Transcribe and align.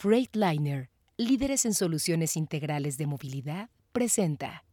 Freightliner, 0.00 0.88
líderes 1.18 1.66
en 1.66 1.74
soluciones 1.74 2.38
integrales 2.38 2.96
de 2.96 3.06
movilidad, 3.06 3.68
presenta. 3.92 4.64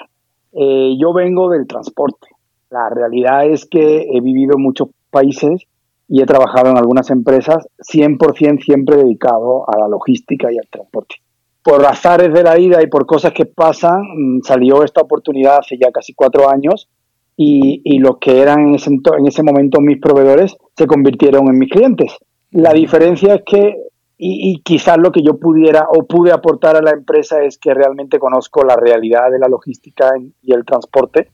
Eh, 0.52 0.94
yo 1.00 1.12
vengo 1.12 1.50
del 1.50 1.66
transporte. 1.66 2.28
La 2.70 2.88
realidad 2.90 3.46
es 3.46 3.66
que 3.66 4.06
he 4.12 4.20
vivido 4.20 4.54
en 4.56 4.62
muchos 4.62 4.88
países 5.10 5.66
y 6.08 6.22
he 6.22 6.26
trabajado 6.26 6.70
en 6.70 6.78
algunas 6.78 7.10
empresas 7.10 7.68
100% 7.78 8.62
siempre 8.64 8.96
dedicado 8.96 9.68
a 9.68 9.78
la 9.78 9.88
logística 9.88 10.52
y 10.52 10.58
al 10.58 10.68
transporte. 10.70 11.16
Por 11.62 11.84
azares 11.84 12.32
de 12.32 12.44
la 12.44 12.54
vida 12.54 12.82
y 12.82 12.86
por 12.86 13.06
cosas 13.06 13.32
que 13.32 13.46
pasan, 13.46 14.02
mm, 14.02 14.42
salió 14.42 14.84
esta 14.84 15.00
oportunidad 15.00 15.58
hace 15.58 15.76
ya 15.78 15.90
casi 15.90 16.14
cuatro 16.14 16.48
años 16.48 16.88
y, 17.36 17.82
y 17.84 17.98
los 17.98 18.18
que 18.18 18.40
eran 18.40 18.68
en 18.68 18.74
ese, 18.76 18.90
en 18.90 19.26
ese 19.26 19.42
momento 19.42 19.80
mis 19.80 20.00
proveedores 20.00 20.56
se 20.76 20.86
convirtieron 20.86 21.48
en 21.48 21.58
mis 21.58 21.70
clientes. 21.70 22.16
La 22.52 22.72
diferencia 22.72 23.34
es 23.34 23.42
que, 23.44 23.76
y, 24.16 24.50
y, 24.50 24.62
quizás 24.62 24.96
lo 24.98 25.10
que 25.10 25.22
yo 25.22 25.38
pudiera 25.38 25.88
o 25.90 26.06
pude 26.06 26.32
aportar 26.32 26.76
a 26.76 26.82
la 26.82 26.92
empresa 26.92 27.42
es 27.42 27.58
que 27.58 27.74
realmente 27.74 28.18
conozco 28.18 28.64
la 28.64 28.76
realidad 28.76 29.30
de 29.30 29.38
la 29.40 29.48
logística 29.48 30.12
y 30.40 30.54
el 30.54 30.64
transporte 30.64 31.30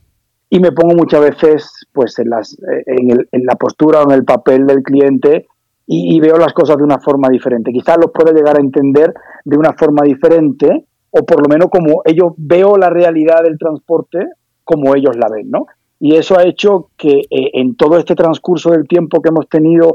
y 0.53 0.61
me 0.61 0.71
pongo 0.71 0.95
muchas 0.95 1.23
veces 1.23 1.87
pues 1.95 2.19
en, 2.19 2.29
las, 2.29 2.53
eh, 2.53 2.85
en, 2.87 3.47
la 3.47 3.55
postura 3.55 4.03
o 4.03 4.05
en 4.05 4.11
el 4.11 4.25
papel 4.27 4.67
del 4.67 4.83
cliente 4.83 5.47
y, 5.87 6.21
veo 6.21 6.37
las 6.37 6.53
cosas 6.53 6.77
de 6.77 6.85
una 6.85 6.99
forma 6.99 7.31
diferente. 7.31 7.73
Quizás 7.73 7.97
los 7.97 8.13
pueda 8.13 8.33
llegar 8.33 8.59
a 8.59 8.61
entender 8.61 9.15
de 9.45 9.57
una 9.57 9.73
forma 9.73 10.03
diferente 10.05 10.85
o 11.11 11.25
por 11.25 11.43
lo 11.43 11.49
menos 11.49 11.71
como 11.71 12.03
ellos 12.05 12.35
veo 12.37 12.77
la 12.77 12.91
realidad 12.91 13.43
del 13.43 13.59
transporte 13.59 14.27
como 14.63 14.95
ellos 14.95 15.17
la 15.17 15.29
ven, 15.31 15.51
¿no? 15.51 15.67
Y 15.99 16.17
eso 16.17 16.39
ha 16.39 16.45
hecho 16.45 16.91
que 16.99 17.23
eh, 17.31 17.51
en 17.55 17.75
todo 17.75 17.97
este 17.97 18.15
transcurso 18.15 18.73
del 18.73 18.87
tiempo 18.87 19.23
que 19.23 19.31
hemos 19.31 19.49
tenido, 19.49 19.95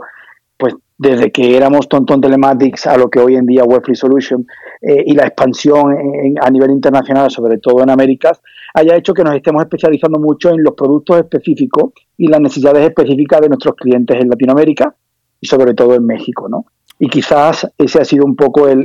pues 0.57 0.73
desde 0.97 1.31
que 1.31 1.55
éramos 1.55 1.87
Tonton 1.87 2.19
Telematics 2.19 2.87
a 2.87 2.97
lo 2.97 3.09
que 3.11 3.19
hoy 3.19 3.35
en 3.35 3.45
día 3.45 3.63
Web 3.63 3.83
Free 3.85 3.95
Solution 3.95 4.47
eh, 4.81 5.03
y 5.05 5.13
la 5.13 5.27
expansión 5.27 5.95
a 6.41 6.49
nivel 6.49 6.71
internacional, 6.71 7.29
sobre 7.29 7.59
todo 7.59 7.83
en 7.83 7.91
Américas, 7.91 8.41
haya 8.77 8.95
hecho 8.95 9.13
que 9.13 9.23
nos 9.23 9.35
estemos 9.35 9.63
especializando 9.63 10.19
mucho 10.19 10.49
en 10.51 10.63
los 10.63 10.75
productos 10.75 11.17
específicos 11.17 11.93
y 12.17 12.27
las 12.27 12.39
necesidades 12.39 12.87
específicas 12.87 13.41
de 13.41 13.49
nuestros 13.49 13.75
clientes 13.75 14.15
en 14.19 14.29
Latinoamérica 14.29 14.95
y 15.41 15.47
sobre 15.47 15.73
todo 15.73 15.95
en 15.95 16.05
México, 16.05 16.47
¿no? 16.47 16.65
Y 16.99 17.09
quizás 17.09 17.67
ese 17.77 17.99
ha 17.99 18.05
sido 18.05 18.25
un 18.25 18.35
poco 18.35 18.67
el, 18.67 18.83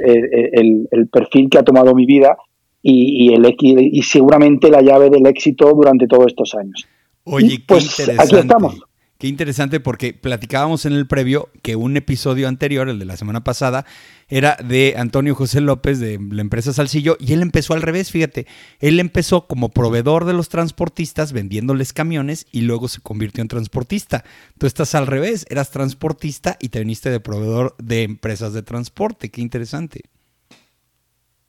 perfil 1.10 1.50
que 1.50 1.58
ha 1.58 1.62
tomado 1.62 1.94
mi 1.94 2.06
vida 2.06 2.36
y, 2.82 3.32
el, 3.32 3.54
y 3.58 4.02
seguramente 4.02 4.70
la 4.70 4.80
llave 4.80 5.10
del 5.10 5.26
éxito 5.26 5.72
durante 5.74 6.06
todos 6.06 6.26
estos 6.28 6.54
años. 6.54 6.86
Oye, 7.24 7.62
pues 7.66 8.08
aquí 8.18 8.36
estamos. 8.36 8.82
Qué 9.22 9.28
interesante 9.28 9.78
porque 9.78 10.14
platicábamos 10.14 10.84
en 10.84 10.94
el 10.94 11.06
previo 11.06 11.48
que 11.62 11.76
un 11.76 11.96
episodio 11.96 12.48
anterior, 12.48 12.88
el 12.88 12.98
de 12.98 13.04
la 13.04 13.16
semana 13.16 13.44
pasada, 13.44 13.86
era 14.28 14.56
de 14.56 14.94
Antonio 14.98 15.36
José 15.36 15.60
López 15.60 16.00
de 16.00 16.18
la 16.32 16.40
empresa 16.40 16.72
Salcillo 16.72 17.16
y 17.20 17.32
él 17.32 17.40
empezó 17.40 17.72
al 17.72 17.82
revés, 17.82 18.10
fíjate, 18.10 18.48
él 18.80 18.98
empezó 18.98 19.46
como 19.46 19.68
proveedor 19.68 20.24
de 20.24 20.32
los 20.32 20.48
transportistas 20.48 21.32
vendiéndoles 21.32 21.92
camiones 21.92 22.48
y 22.50 22.62
luego 22.62 22.88
se 22.88 23.00
convirtió 23.00 23.42
en 23.42 23.46
transportista. 23.46 24.24
Tú 24.58 24.66
estás 24.66 24.96
al 24.96 25.06
revés, 25.06 25.46
eras 25.48 25.70
transportista 25.70 26.56
y 26.60 26.70
te 26.70 26.80
viniste 26.80 27.08
de 27.08 27.20
proveedor 27.20 27.76
de 27.78 28.02
empresas 28.02 28.54
de 28.54 28.62
transporte, 28.62 29.30
qué 29.30 29.40
interesante. 29.40 30.00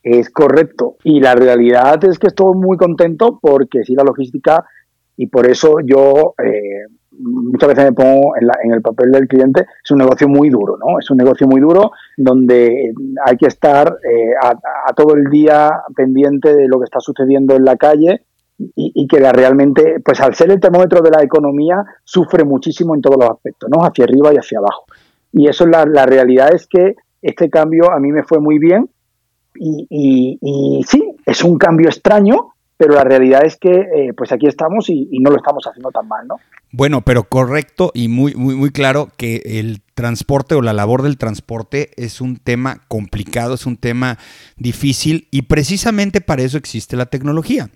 Es 0.03 0.29
correcto. 0.29 0.97
Y 1.03 1.21
la 1.21 1.33
realidad 1.33 2.05
es 2.05 2.19
que 2.19 2.27
estoy 2.27 2.53
muy 2.53 2.77
contento 2.77 3.39
porque 3.41 3.83
sí, 3.83 3.95
la 3.95 4.03
logística, 4.03 4.63
y 5.17 5.25
por 5.25 5.47
eso 5.49 5.77
yo 5.83 6.35
eh, 6.37 6.93
muchas 7.19 7.69
veces 7.69 7.85
me 7.85 7.93
pongo 7.93 8.33
en, 8.37 8.71
el 8.71 8.81
papel 8.81 9.11
del 9.11 9.27
cliente, 9.27 9.65
es 9.83 9.91
un 9.91 9.99
negocio 9.99 10.27
muy 10.27 10.49
duro, 10.49 10.77
¿no? 10.77 10.99
Es 10.99 11.09
un 11.09 11.17
negocio 11.17 11.47
muy 11.47 11.61
duro 11.61 11.91
donde 12.17 12.93
hay 13.25 13.37
que 13.37 13.47
estar 13.47 13.87
eh, 13.87 14.33
a, 14.41 14.93
todo 14.93 15.15
el 15.15 15.29
día 15.29 15.71
pendiente 15.95 16.55
de 16.55 16.67
lo 16.67 16.79
que 16.79 16.85
está 16.85 16.99
sucediendo 16.99 17.55
en 17.55 17.65
la 17.65 17.75
calle 17.77 18.25
y, 18.57 19.07
que 19.07 19.19
realmente, 19.19 19.99
pues 20.05 20.21
al 20.21 20.35
ser 20.35 20.51
el 20.51 20.59
termómetro 20.59 21.01
de 21.01 21.09
la 21.09 21.23
economía, 21.23 21.83
sufre 22.03 22.45
muchísimo 22.45 22.95
en 22.95 23.01
todos 23.01 23.17
los 23.19 23.29
aspectos, 23.29 23.69
¿no? 23.69 23.83
Hacia 23.83 24.05
arriba 24.05 24.33
y 24.33 24.37
hacia 24.37 24.59
abajo. 24.59 24.85
Y 25.31 25.47
eso 25.47 25.65
es 25.65 25.71
la, 25.71 25.85
la 25.85 26.05
realidad 26.05 26.53
es 26.53 26.67
que 26.67 26.95
este 27.21 27.49
cambio 27.49 27.91
a 27.91 27.99
mí 27.99 28.11
me 28.11 28.23
fue 28.23 28.39
muy 28.39 28.59
bien 28.59 28.89
y, 29.55 30.37
y 30.41 30.83
sí, 30.83 31.15
es 31.25 31.43
un 31.43 31.57
cambio 31.57 31.89
extraño, 31.89 32.52
pero 32.83 32.95
la 32.95 33.05
realidad 33.05 33.45
es 33.45 33.55
que 33.55 33.69
eh, 33.69 34.13
pues 34.13 34.33
aquí 34.33 34.45
estamos 34.45 34.89
y, 34.89 35.07
no 35.21 35.29
lo 35.29 35.37
estamos 35.37 35.65
haciendo 35.65 35.89
tan 35.89 36.05
mal, 36.05 36.27
¿no? 36.27 36.35
Bueno, 36.73 37.01
pero 37.01 37.23
correcto 37.23 37.91
y 37.93 38.09
muy, 38.09 38.35
muy, 38.35 38.55
muy 38.55 38.71
claro 38.71 39.07
que 39.15 39.41
el 39.45 39.81
transporte 39.93 40.53
o 40.53 40.61
la 40.61 40.73
labor 40.73 41.01
del 41.01 41.17
transporte 41.17 41.91
es 41.95 42.19
un 42.19 42.35
tema 42.35 42.81
complicado, 42.89 43.53
es 43.53 43.65
un 43.65 43.77
tema 43.77 44.17
difícil 44.57 45.29
y 45.31 45.43
precisamente 45.43 46.19
para 46.19 46.41
eso 46.41 46.57
existe 46.57 46.97
la 46.97 47.05
tecnología. 47.05 47.69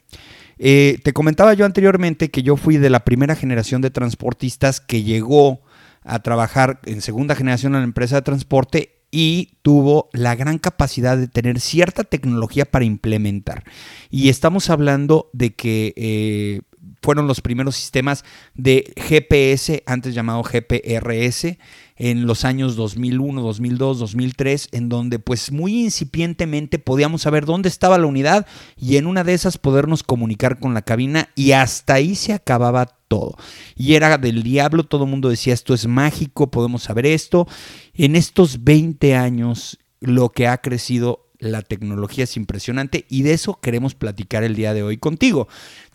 Eh, 0.58 1.00
te 1.06 1.14
comentaba 1.14 1.54
yo 1.54 1.66
anteriormente 1.66 2.30
que 2.30 2.44
yo 2.44 2.58
fui 2.58 2.76
de 2.76 2.90
la 2.90 3.06
primera 3.06 3.36
generación 3.36 3.82
de 3.82 3.92
transportistas 3.92 4.82
que 4.82 5.04
llegó 5.04 5.62
a 6.04 6.20
trabajar 6.20 6.82
en 6.86 7.00
segunda 7.00 7.34
generación 7.34 7.76
en 7.76 7.80
la 7.82 7.86
empresa 7.86 8.18
de 8.18 8.24
transporte 8.24 8.97
y 9.12 9.54
tuvo 9.62 10.10
la 10.14 10.36
gran 10.36 10.60
capacidad 10.60 11.18
de 11.18 11.28
tener 11.28 11.60
cierta 11.60 12.04
tecnología 12.04 12.66
para 12.66 12.86
implementar. 12.86 13.64
Y 14.10 14.30
estamos 14.30 14.70
hablando 14.70 15.30
de 15.34 15.54
que 15.54 15.94
eh, 15.96 16.62
fueron 17.02 17.28
los 17.28 17.42
primeros 17.42 17.76
sistemas 17.76 18.26
de 18.54 18.94
GPS, 18.98 19.84
antes 19.86 20.14
llamado 20.14 20.44
GPRS, 20.44 21.58
en 21.98 22.28
los 22.28 22.46
años 22.46 22.76
2001, 22.76 23.42
2002, 23.42 24.00
2003, 24.00 24.70
en 24.72 24.90
donde 24.90 25.20
pues 25.20 25.52
muy 25.52 25.84
incipientemente 25.84 26.80
podíamos 26.80 27.24
saber 27.24 27.46
dónde 27.46 27.70
estaba 27.70 27.98
la 27.98 28.06
unidad 28.06 28.46
y 28.78 28.98
en 28.98 29.08
una 29.08 29.24
de 29.24 29.34
esas 29.34 29.58
podernos 29.58 30.04
comunicar 30.04 30.60
con 30.60 30.74
la 30.74 30.84
cabina 30.84 31.30
y 31.36 31.52
hasta 31.52 31.96
ahí 31.96 32.16
se 32.16 32.34
acababa 32.34 32.86
todo. 32.86 33.36
Y 33.76 33.96
era 33.96 34.18
del 34.18 34.44
diablo, 34.44 34.84
todo 34.84 35.06
el 35.06 35.10
mundo 35.10 35.30
decía 35.30 35.54
esto 35.54 35.74
es 35.74 35.88
mágico, 35.88 36.52
podemos 36.52 36.84
saber 36.84 37.06
esto. 37.06 37.48
En 37.94 38.16
estos 38.16 38.64
20 38.64 39.16
años 39.16 39.80
lo 40.00 40.30
que 40.30 40.48
ha 40.48 40.58
crecido 40.60 41.28
la 41.40 41.62
tecnología 41.62 42.24
es 42.24 42.36
impresionante 42.36 43.06
y 43.10 43.22
de 43.22 43.34
eso 43.34 43.60
queremos 43.60 43.96
platicar 43.96 44.44
el 44.44 44.56
día 44.56 44.74
de 44.74 44.84
hoy 44.84 44.98
contigo. 44.98 45.48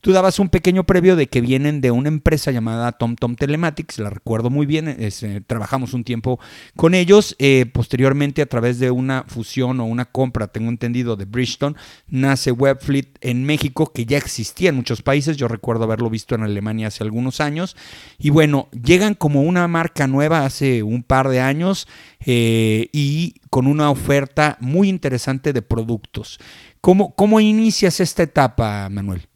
Tú 0.02 0.10
dabas 0.10 0.40
un 0.40 0.48
pequeño 0.48 0.82
previo 0.82 1.14
de 1.14 1.28
que 1.28 1.40
vienen 1.40 1.80
de 1.80 1.92
una 1.92 2.08
empresa 2.08 2.50
llamada 2.50 2.90
TomTom 2.90 3.36
Telematics, 3.36 4.00
la 4.00 4.10
recuerdo 4.10 4.50
muy 4.50 4.66
bien, 4.66 4.88
eh, 4.88 5.40
trabajamos 5.46 5.94
un 5.94 6.02
tiempo 6.02 6.40
con 6.74 6.94
ellos, 6.94 7.36
eh, 7.38 7.66
posteriormente 7.72 8.42
a 8.42 8.46
través 8.46 8.80
de 8.80 8.90
una 8.90 9.24
fusión 9.28 9.78
o 9.78 9.84
una 9.84 10.06
compra, 10.06 10.48
tengo 10.48 10.70
entendido, 10.70 11.14
de 11.14 11.24
Bridgestone, 11.24 11.76
nace 12.08 12.50
Webfleet 12.50 13.16
en 13.20 13.44
México, 13.44 13.92
que 13.92 14.04
ya 14.04 14.18
existía 14.18 14.70
en 14.70 14.74
muchos 14.74 15.02
países, 15.02 15.36
yo 15.36 15.46
recuerdo 15.46 15.84
haberlo 15.84 16.10
visto 16.10 16.34
en 16.34 16.42
Alemania 16.42 16.88
hace 16.88 17.04
algunos 17.04 17.40
años, 17.40 17.76
y 18.18 18.30
bueno, 18.30 18.70
llegan 18.72 19.14
como 19.14 19.42
una 19.42 19.68
marca 19.68 20.08
nueva 20.08 20.44
hace 20.44 20.82
un 20.82 21.04
par 21.04 21.28
de 21.28 21.38
años 21.38 21.86
eh, 22.26 22.88
y 22.92 23.36
con 23.50 23.68
una 23.68 23.88
oferta 23.88 24.56
muy 24.58 24.88
interesante 24.88 25.52
de 25.52 25.62
productos. 25.62 26.40
¿Cómo, 26.80 27.14
¿Cómo 27.14 27.38
inicias 27.38 28.00
esta 28.00 28.24
etapa, 28.24 28.88
Manuel? 28.90 29.28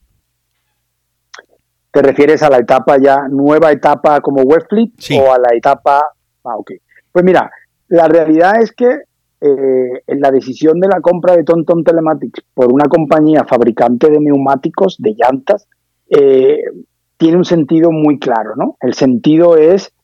¿Te 1.97 2.03
refieres 2.03 2.43
a 2.43 2.51
la 2.51 2.59
etapa 2.59 2.99
ya, 2.99 3.27
nueva 3.27 3.73
etapa 3.73 4.21
como 4.21 4.43
Webflip 4.43 4.93
o 5.19 5.33
a 5.33 5.39
la 5.39 5.57
etapa... 5.57 6.03
Ah, 6.45 6.57
ok. 6.59 6.73
Pues 7.11 7.25
mira, 7.25 7.51
la 7.89 8.07
realidad 8.07 8.61
es 8.61 8.73
que 8.73 8.99
eh, 9.41 10.03
la 10.09 10.31
decisión 10.31 10.79
de 10.79 10.89
la 10.89 11.01
compra 11.01 11.35
de 11.35 11.43
TomTom 11.43 11.85
Telematics 11.85 12.43
por 12.53 12.71
una 12.71 12.85
compañía 12.85 13.47
fabricante 13.49 14.11
de 14.11 14.21
neumáticos, 14.21 14.97
de 14.99 15.15
llantas, 15.17 15.69
eh, 16.11 16.59
tiene 17.17 17.39
un 17.39 17.47
sentido 17.47 17.91
muy 17.91 18.19
claro, 18.19 18.57
¿no? 18.57 18.77
El 18.83 18.93
sentido 18.93 19.57
es 19.57 19.95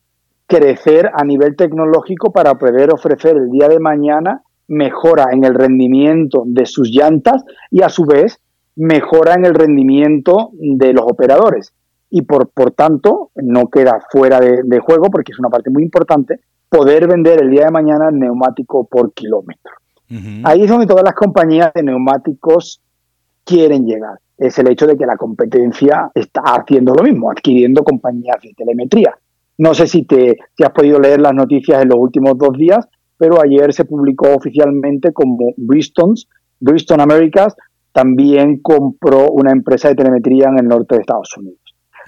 crecer 0.46 1.10
a 1.12 1.24
nivel 1.24 1.56
tecnológico 1.56 2.32
para 2.32 2.54
poder 2.54 2.90
ofrecer 2.90 3.36
el 3.36 3.50
día 3.50 3.68
de 3.68 3.80
mañana 3.80 4.40
mejora 4.66 5.26
en 5.30 5.44
el 5.44 5.54
rendimiento 5.54 6.44
de 6.46 6.64
sus 6.64 6.88
llantas 6.88 7.44
y 7.70 7.82
a 7.82 7.90
su 7.90 8.06
vez 8.06 8.38
mejora 8.76 9.34
en 9.34 9.44
el 9.44 9.52
rendimiento 9.52 10.52
de 10.54 10.94
los 10.94 11.04
operadores. 11.04 11.74
Y 12.14 12.22
por, 12.22 12.50
por 12.50 12.72
tanto, 12.72 13.30
no 13.36 13.68
queda 13.68 13.98
fuera 14.10 14.38
de, 14.38 14.78
juego, 14.80 15.10
porque 15.10 15.32
es 15.32 15.38
una 15.38 15.48
parte 15.48 15.70
muy 15.70 15.82
importante, 15.82 16.40
poder 16.68 17.08
vender 17.08 17.42
el 17.42 17.50
día 17.50 17.64
de 17.64 17.70
mañana 17.70 18.10
neumático 18.10 18.86
por 18.86 19.12
kilómetro. 19.14 19.72
Ahí 20.44 20.64
es 20.64 20.68
donde 20.68 20.86
todas 20.86 21.04
las 21.04 21.14
compañías 21.14 21.72
de 21.74 21.82
neumáticos 21.82 22.82
quieren 23.44 23.86
llegar. 23.86 24.18
Es 24.36 24.58
el 24.58 24.68
hecho 24.68 24.86
de 24.86 24.98
que 24.98 25.06
la 25.06 25.16
competencia 25.16 26.10
está 26.14 26.42
haciendo 26.42 26.92
lo 26.92 27.02
mismo, 27.02 27.30
adquiriendo 27.30 27.82
compañías 27.82 28.36
de 28.42 28.52
telemetría. 28.54 29.16
No 29.56 29.72
sé 29.72 29.86
si, 29.86 30.04
te, 30.04 30.36
si 30.54 30.64
has 30.64 30.72
podido 30.72 31.00
leer 31.00 31.18
las 31.18 31.32
noticias 31.32 31.80
en 31.80 31.88
los 31.88 31.98
últimos 31.98 32.36
dos 32.36 32.52
días, 32.58 32.86
pero 33.16 33.40
ayer 33.40 33.72
se 33.72 33.86
publicó 33.86 34.34
oficialmente 34.34 35.14
como 35.14 35.54
Bristol, 35.56 36.14
Bristol 36.60 37.00
Americas 37.00 37.54
también 37.92 38.60
compró 38.60 39.30
una 39.30 39.52
empresa 39.52 39.88
de 39.88 39.94
telemetría 39.94 40.48
en 40.48 40.58
el 40.58 40.68
norte 40.68 40.94
de 40.94 41.02
Estados 41.02 41.30
Unidos, 41.36 41.60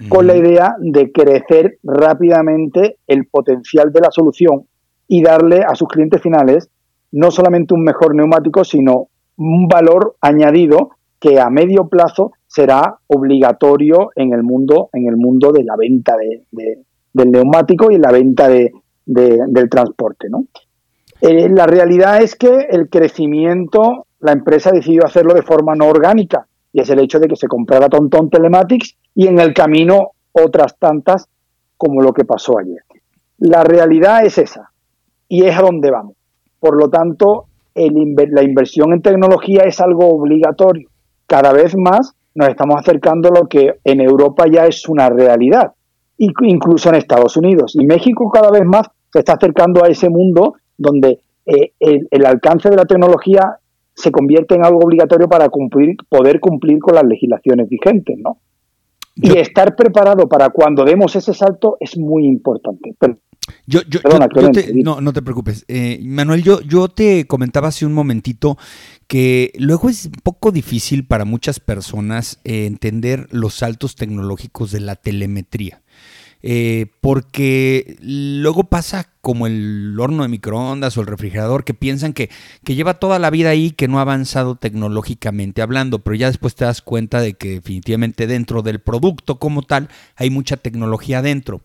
con 0.09 0.27
la 0.27 0.35
idea 0.35 0.75
de 0.79 1.11
crecer 1.11 1.77
rápidamente 1.83 2.97
el 3.07 3.27
potencial 3.27 3.91
de 3.91 4.01
la 4.01 4.11
solución 4.11 4.65
y 5.07 5.21
darle 5.21 5.61
a 5.67 5.75
sus 5.75 5.87
clientes 5.87 6.21
finales 6.21 6.69
no 7.11 7.31
solamente 7.31 7.73
un 7.73 7.83
mejor 7.83 8.15
neumático, 8.15 8.63
sino 8.63 9.07
un 9.37 9.67
valor 9.67 10.15
añadido 10.21 10.89
que 11.19 11.39
a 11.39 11.49
medio 11.49 11.87
plazo 11.87 12.33
será 12.45 12.97
obligatorio 13.07 14.11
en 14.15 14.33
el 14.33 14.43
mundo, 14.43 14.89
en 14.93 15.07
el 15.07 15.15
mundo 15.15 15.51
de 15.51 15.63
la 15.63 15.75
venta 15.75 16.15
de, 16.17 16.43
del 17.13 17.31
neumático 17.31 17.89
y 17.89 17.95
en 17.95 18.01
la 18.01 18.11
venta 18.11 18.47
de, 18.49 18.71
del 19.05 19.69
transporte. 19.69 20.27
¿no? 20.29 20.45
Eh, 21.21 21.49
la 21.49 21.67
realidad 21.67 22.21
es 22.21 22.35
que 22.35 22.67
el 22.69 22.89
crecimiento, 22.89 24.07
la 24.19 24.33
empresa 24.33 24.71
decidió 24.71 25.05
hacerlo 25.05 25.33
de 25.33 25.41
forma 25.41 25.75
no 25.75 25.87
orgánica, 25.87 26.47
y 26.73 26.81
es 26.81 26.89
el 26.89 26.99
hecho 26.99 27.19
de 27.19 27.27
que 27.27 27.37
se 27.37 27.47
comprara 27.47 27.87
Tonton 27.87 28.29
Telematics 28.29 28.97
y 29.15 29.27
en 29.27 29.39
el 29.39 29.53
camino 29.53 30.11
otras 30.31 30.77
tantas 30.77 31.27
como 31.77 32.01
lo 32.01 32.13
que 32.13 32.25
pasó 32.25 32.59
ayer. 32.59 32.83
La 33.37 33.63
realidad 33.63 34.25
es 34.25 34.37
esa, 34.37 34.71
y 35.27 35.45
es 35.45 35.57
a 35.57 35.61
donde 35.61 35.91
vamos. 35.91 36.15
Por 36.59 36.77
lo 36.77 36.89
tanto, 36.89 37.45
la 37.73 38.43
inversión 38.43 38.93
en 38.93 39.01
tecnología 39.01 39.63
es 39.63 39.79
algo 39.81 40.07
obligatorio. 40.09 40.89
Cada 41.27 41.51
vez 41.51 41.75
más 41.77 42.13
nos 42.35 42.49
estamos 42.49 42.75
acercando 42.77 43.29
a 43.29 43.39
lo 43.39 43.47
que 43.47 43.75
en 43.83 44.01
Europa 44.01 44.45
ya 44.51 44.65
es 44.65 44.87
una 44.87 45.09
realidad, 45.09 45.73
incluso 46.17 46.89
en 46.89 46.95
Estados 46.95 47.37
Unidos. 47.37 47.75
Y 47.75 47.85
México 47.85 48.29
cada 48.29 48.51
vez 48.51 48.65
más 48.65 48.87
se 49.11 49.19
está 49.19 49.33
acercando 49.33 49.83
a 49.83 49.87
ese 49.87 50.09
mundo 50.09 50.55
donde 50.77 51.19
eh, 51.45 51.71
el, 51.79 52.25
alcance 52.25 52.69
de 52.69 52.75
la 52.75 52.85
tecnología 52.85 53.57
se 53.93 54.11
convierte 54.11 54.55
en 54.55 54.65
algo 54.65 54.79
obligatorio 54.79 55.29
para 55.29 55.47
cumplir, 55.49 55.95
poder 56.09 56.39
cumplir 56.39 56.79
con 56.79 56.95
las 56.95 57.05
legislaciones 57.05 57.69
vigentes, 57.69 58.17
¿no? 58.17 58.39
Y 59.15 59.37
estar 59.37 59.75
preparado 59.75 60.27
para 60.27 60.49
cuando 60.49 60.83
demos 60.83 61.15
ese 61.15 61.33
salto 61.33 61.77
es 61.79 61.97
muy 61.97 62.25
importante. 62.25 62.95
yo, 63.65 63.79
no, 64.83 64.99
no 64.99 65.13
te 65.13 65.21
preocupes. 65.21 65.63
Eh, 65.69 65.99
Manuel, 66.03 66.43
yo, 66.43 66.59
yo 66.61 66.89
te 66.89 67.25
comentaba 67.25 67.69
hace 67.69 67.85
un 67.85 67.93
momentito 67.93 68.57
que 69.07 69.53
luego 69.57 69.89
es 69.89 70.07
un 70.07 70.19
poco 70.23 70.51
difícil 70.51 71.05
para 71.07 71.23
muchas 71.23 71.61
personas 71.61 72.39
eh, 72.43 72.65
entender 72.65 73.27
los 73.31 73.53
saltos 73.53 73.95
tecnológicos 73.95 74.71
de 74.71 74.81
la 74.81 74.95
telemetría. 74.95 75.81
Eh, 76.47 76.91
porque 77.01 77.97
luego 78.01 78.65
pasa 78.65 79.09
como 79.21 79.47
el 79.47 79.99
horno 79.99 80.21
de 80.21 80.29
microondas 80.29 80.95
o 80.95 81.01
el 81.01 81.07
refrigerador, 81.07 81.63
que 81.63 81.73
piensan 81.73 82.13
que, 82.13 82.29
que 82.63 82.75
lleva 82.75 82.99
toda 82.99 83.17
la 83.17 83.31
vida 83.31 83.49
ahí, 83.49 83.71
que 83.71 83.87
no 83.87 83.97
ha 83.97 84.01
avanzado 84.01 84.53
tecnológicamente 84.53 85.63
hablando, 85.63 86.03
pero 86.03 86.15
ya 86.15 86.27
después 86.27 86.53
te 86.53 86.65
das 86.65 86.83
cuenta 86.83 87.19
de 87.19 87.33
que 87.33 87.55
definitivamente 87.55 88.27
dentro 88.27 88.61
del 88.61 88.77
producto 88.79 89.39
como 89.39 89.63
tal 89.63 89.89
hay 90.15 90.29
mucha 90.29 90.55
tecnología 90.55 91.23
dentro. 91.23 91.63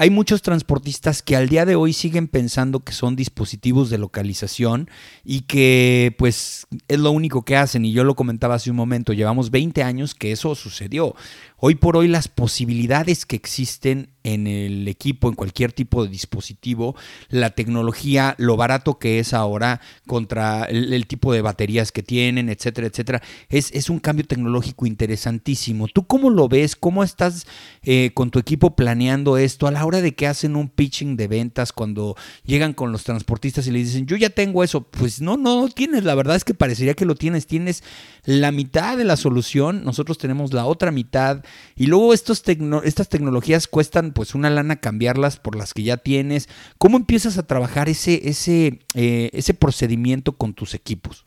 Hay 0.00 0.10
muchos 0.10 0.42
transportistas 0.42 1.22
que 1.22 1.34
al 1.34 1.48
día 1.48 1.64
de 1.64 1.74
hoy 1.74 1.92
siguen 1.92 2.28
pensando 2.28 2.78
que 2.78 2.92
son 2.92 3.16
dispositivos 3.16 3.90
de 3.90 3.98
localización 3.98 4.88
y 5.24 5.40
que 5.40 6.14
pues 6.18 6.68
es 6.86 7.00
lo 7.00 7.10
único 7.10 7.44
que 7.44 7.56
hacen. 7.56 7.84
Y 7.84 7.90
yo 7.90 8.04
lo 8.04 8.14
comentaba 8.14 8.54
hace 8.54 8.70
un 8.70 8.76
momento, 8.76 9.12
llevamos 9.12 9.50
20 9.50 9.82
años 9.82 10.14
que 10.14 10.30
eso 10.30 10.54
sucedió. 10.54 11.16
Hoy 11.60 11.74
por 11.74 11.96
hoy 11.96 12.06
las 12.06 12.28
posibilidades 12.28 13.26
que 13.26 13.34
existen 13.34 14.10
en 14.22 14.46
el 14.46 14.86
equipo, 14.86 15.28
en 15.28 15.34
cualquier 15.34 15.72
tipo 15.72 16.04
de 16.04 16.10
dispositivo, 16.10 16.94
la 17.30 17.50
tecnología, 17.50 18.34
lo 18.38 18.56
barato 18.56 18.98
que 18.98 19.18
es 19.18 19.32
ahora 19.32 19.80
contra 20.06 20.64
el, 20.64 21.06
tipo 21.06 21.32
de 21.32 21.40
baterías 21.40 21.90
que 21.90 22.02
tienen, 22.02 22.48
etcétera, 22.48 22.86
etcétera, 22.86 23.22
es, 23.48 23.72
es, 23.72 23.90
un 23.90 23.98
cambio 23.98 24.26
tecnológico 24.26 24.86
interesantísimo. 24.86 25.88
¿Tú 25.88 26.06
cómo 26.06 26.30
lo 26.30 26.48
ves? 26.48 26.76
¿Cómo 26.76 27.02
estás 27.02 27.46
eh, 27.82 28.10
con 28.14 28.30
tu 28.30 28.38
equipo 28.38 28.76
planeando 28.76 29.38
esto 29.38 29.66
a 29.66 29.70
la 29.72 29.84
hora 29.84 30.00
de 30.00 30.14
que 30.14 30.26
hacen 30.26 30.54
un 30.56 30.68
pitching 30.68 31.16
de 31.16 31.26
ventas 31.26 31.72
cuando 31.72 32.16
llegan 32.44 32.74
con 32.74 32.92
los 32.92 33.04
transportistas 33.04 33.66
y 33.66 33.70
le 33.70 33.78
dicen, 33.78 34.06
yo 34.06 34.16
ya 34.16 34.30
tengo 34.30 34.62
eso? 34.62 34.82
Pues 34.82 35.20
no, 35.20 35.36
no 35.36 35.68
tienes, 35.68 36.04
la 36.04 36.14
verdad 36.14 36.36
es 36.36 36.44
que 36.44 36.54
parecería 36.54 36.94
que 36.94 37.06
lo 37.06 37.14
tienes, 37.14 37.46
tienes 37.46 37.82
la 38.24 38.52
mitad 38.52 38.98
de 38.98 39.04
la 39.04 39.16
solución, 39.16 39.84
nosotros 39.84 40.18
tenemos 40.18 40.52
la 40.52 40.66
otra 40.66 40.90
mitad 40.90 41.42
y 41.76 41.86
luego 41.86 42.12
estos 42.12 42.42
estas 42.84 43.08
tecnologías 43.08 43.68
cuestan 43.68 44.12
pues 44.12 44.34
una 44.34 44.50
lana 44.50 44.76
cambiarlas 44.76 45.38
por 45.38 45.56
las 45.56 45.74
que 45.74 45.84
ya 45.84 45.96
tienes. 45.96 46.48
¿Cómo 46.78 46.96
empiezas 46.96 47.38
a 47.38 47.46
trabajar 47.46 47.88
ese, 47.88 48.28
ese, 48.28 48.80
eh, 48.94 49.30
ese 49.32 49.54
procedimiento 49.54 50.32
con 50.32 50.54
tus 50.54 50.74
equipos? 50.74 51.24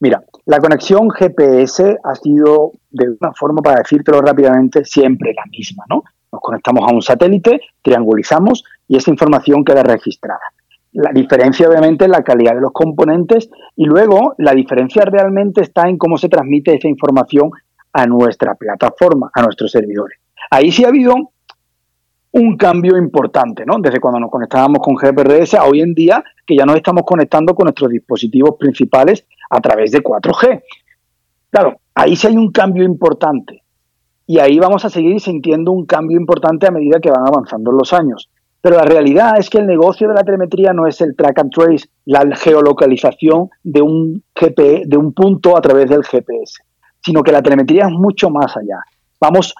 Mira, 0.00 0.22
la 0.46 0.58
conexión 0.58 1.08
GPS 1.08 1.98
ha 2.02 2.14
sido, 2.16 2.72
de 2.90 3.10
una 3.20 3.32
forma 3.32 3.62
para 3.62 3.78
decírtelo 3.78 4.20
rápidamente, 4.20 4.84
siempre 4.84 5.32
la 5.34 5.44
misma, 5.50 5.84
¿no? 5.88 6.02
Nos 6.32 6.42
conectamos 6.42 6.86
a 6.86 6.92
un 6.92 7.00
satélite, 7.00 7.60
triangulizamos 7.80 8.64
y 8.88 8.96
esa 8.96 9.10
información 9.10 9.64
queda 9.64 9.82
registrada. 9.82 10.42
La 10.92 11.10
diferencia 11.12 11.68
obviamente 11.68 12.04
es 12.04 12.10
la 12.10 12.22
calidad 12.22 12.54
de 12.54 12.60
los 12.60 12.72
componentes 12.72 13.48
y 13.76 13.84
luego 13.84 14.34
la 14.38 14.52
diferencia 14.52 15.04
realmente 15.04 15.62
está 15.62 15.88
en 15.88 15.96
cómo 15.96 16.18
se 16.18 16.28
transmite 16.28 16.74
esa 16.74 16.88
información 16.88 17.50
a 17.94 18.06
nuestra 18.06 18.56
plataforma, 18.56 19.30
a 19.32 19.42
nuestros 19.42 19.70
servidores. 19.70 20.18
Ahí 20.50 20.70
sí 20.70 20.84
ha 20.84 20.88
habido 20.88 21.14
un 22.32 22.56
cambio 22.56 22.98
importante, 22.98 23.64
¿no? 23.64 23.76
Desde 23.78 24.00
cuando 24.00 24.18
nos 24.18 24.30
conectábamos 24.30 24.80
con 24.82 24.96
GPRS 24.96 25.54
a 25.54 25.64
hoy 25.64 25.80
en 25.80 25.94
día, 25.94 26.22
que 26.44 26.56
ya 26.56 26.66
nos 26.66 26.74
estamos 26.76 27.04
conectando 27.06 27.54
con 27.54 27.66
nuestros 27.66 27.90
dispositivos 27.90 28.56
principales 28.58 29.24
a 29.48 29.60
través 29.60 29.92
de 29.92 30.02
4G. 30.02 30.62
Claro, 31.50 31.76
ahí 31.94 32.16
sí 32.16 32.26
hay 32.26 32.36
un 32.36 32.50
cambio 32.50 32.82
importante. 32.82 33.62
Y 34.26 34.40
ahí 34.40 34.58
vamos 34.58 34.84
a 34.84 34.90
seguir 34.90 35.20
sintiendo 35.20 35.70
un 35.70 35.86
cambio 35.86 36.18
importante 36.18 36.66
a 36.66 36.72
medida 36.72 36.98
que 36.98 37.10
van 37.10 37.28
avanzando 37.28 37.70
los 37.70 37.92
años. 37.92 38.28
Pero 38.60 38.78
la 38.78 38.84
realidad 38.84 39.38
es 39.38 39.48
que 39.48 39.58
el 39.58 39.66
negocio 39.66 40.08
de 40.08 40.14
la 40.14 40.24
telemetría 40.24 40.72
no 40.72 40.88
es 40.88 41.00
el 41.00 41.14
track 41.14 41.38
and 41.38 41.52
trace, 41.52 41.86
la 42.04 42.24
geolocalización 42.34 43.50
de 43.62 43.82
un, 43.82 44.24
GP, 44.34 44.86
de 44.86 44.96
un 44.96 45.12
punto 45.12 45.56
a 45.56 45.60
través 45.60 45.88
del 45.88 46.02
GPS 46.02 46.64
sino 47.04 47.22
que 47.22 47.32
la 47.32 47.42
telemetría 47.42 47.84
es 47.84 47.92
mucho 47.92 48.30
más 48.30 48.56
allá. 48.56 48.78
Vamos, 49.20 49.54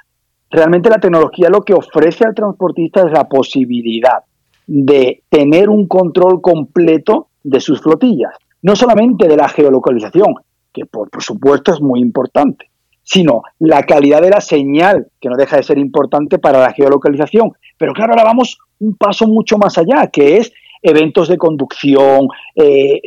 realmente 0.51 0.89
la 0.89 0.99
tecnología 0.99 1.49
lo 1.49 1.63
que 1.63 1.75
ofrece 1.75 2.25
al 2.25 2.35
transportista 2.35 3.03
es 3.03 3.13
la 3.13 3.25
posibilidad 3.25 4.25
de 4.67 5.23
tener 5.29 5.69
un 5.69 5.87
control 5.87 6.41
completo 6.41 7.29
de 7.43 7.61
sus 7.61 7.83
flotillas, 7.83 8.33
no 8.63 8.75
solamente 8.75 9.29
de 9.29 9.37
la 9.37 9.49
geolocalización, 9.49 10.35
que 10.73 10.87
por, 10.87 11.11
supuesto 11.21 11.73
es 11.73 11.81
muy 11.81 12.01
importante, 12.01 12.71
sino 13.03 13.43
la 13.59 13.83
calidad 13.83 14.23
de 14.23 14.31
la 14.31 14.41
señal, 14.41 15.09
que 15.21 15.29
no 15.29 15.37
deja 15.37 15.57
de 15.57 15.63
ser 15.63 15.79
importante 15.79 16.39
para 16.39 16.61
la 16.61 16.73
geolocalización. 16.73 17.53
Pero 17.77 17.93
claro, 17.93 18.13
ahora 18.13 18.25
vamos 18.25 18.59
un 18.81 18.97
paso 18.97 19.27
mucho 19.27 19.59
más 19.59 19.77
allá, 19.77 20.07
que 20.07 20.39
es 20.39 20.53
eventos 20.83 21.29
de 21.29 21.39
conducción, 21.39 22.29
eh, 22.55 23.01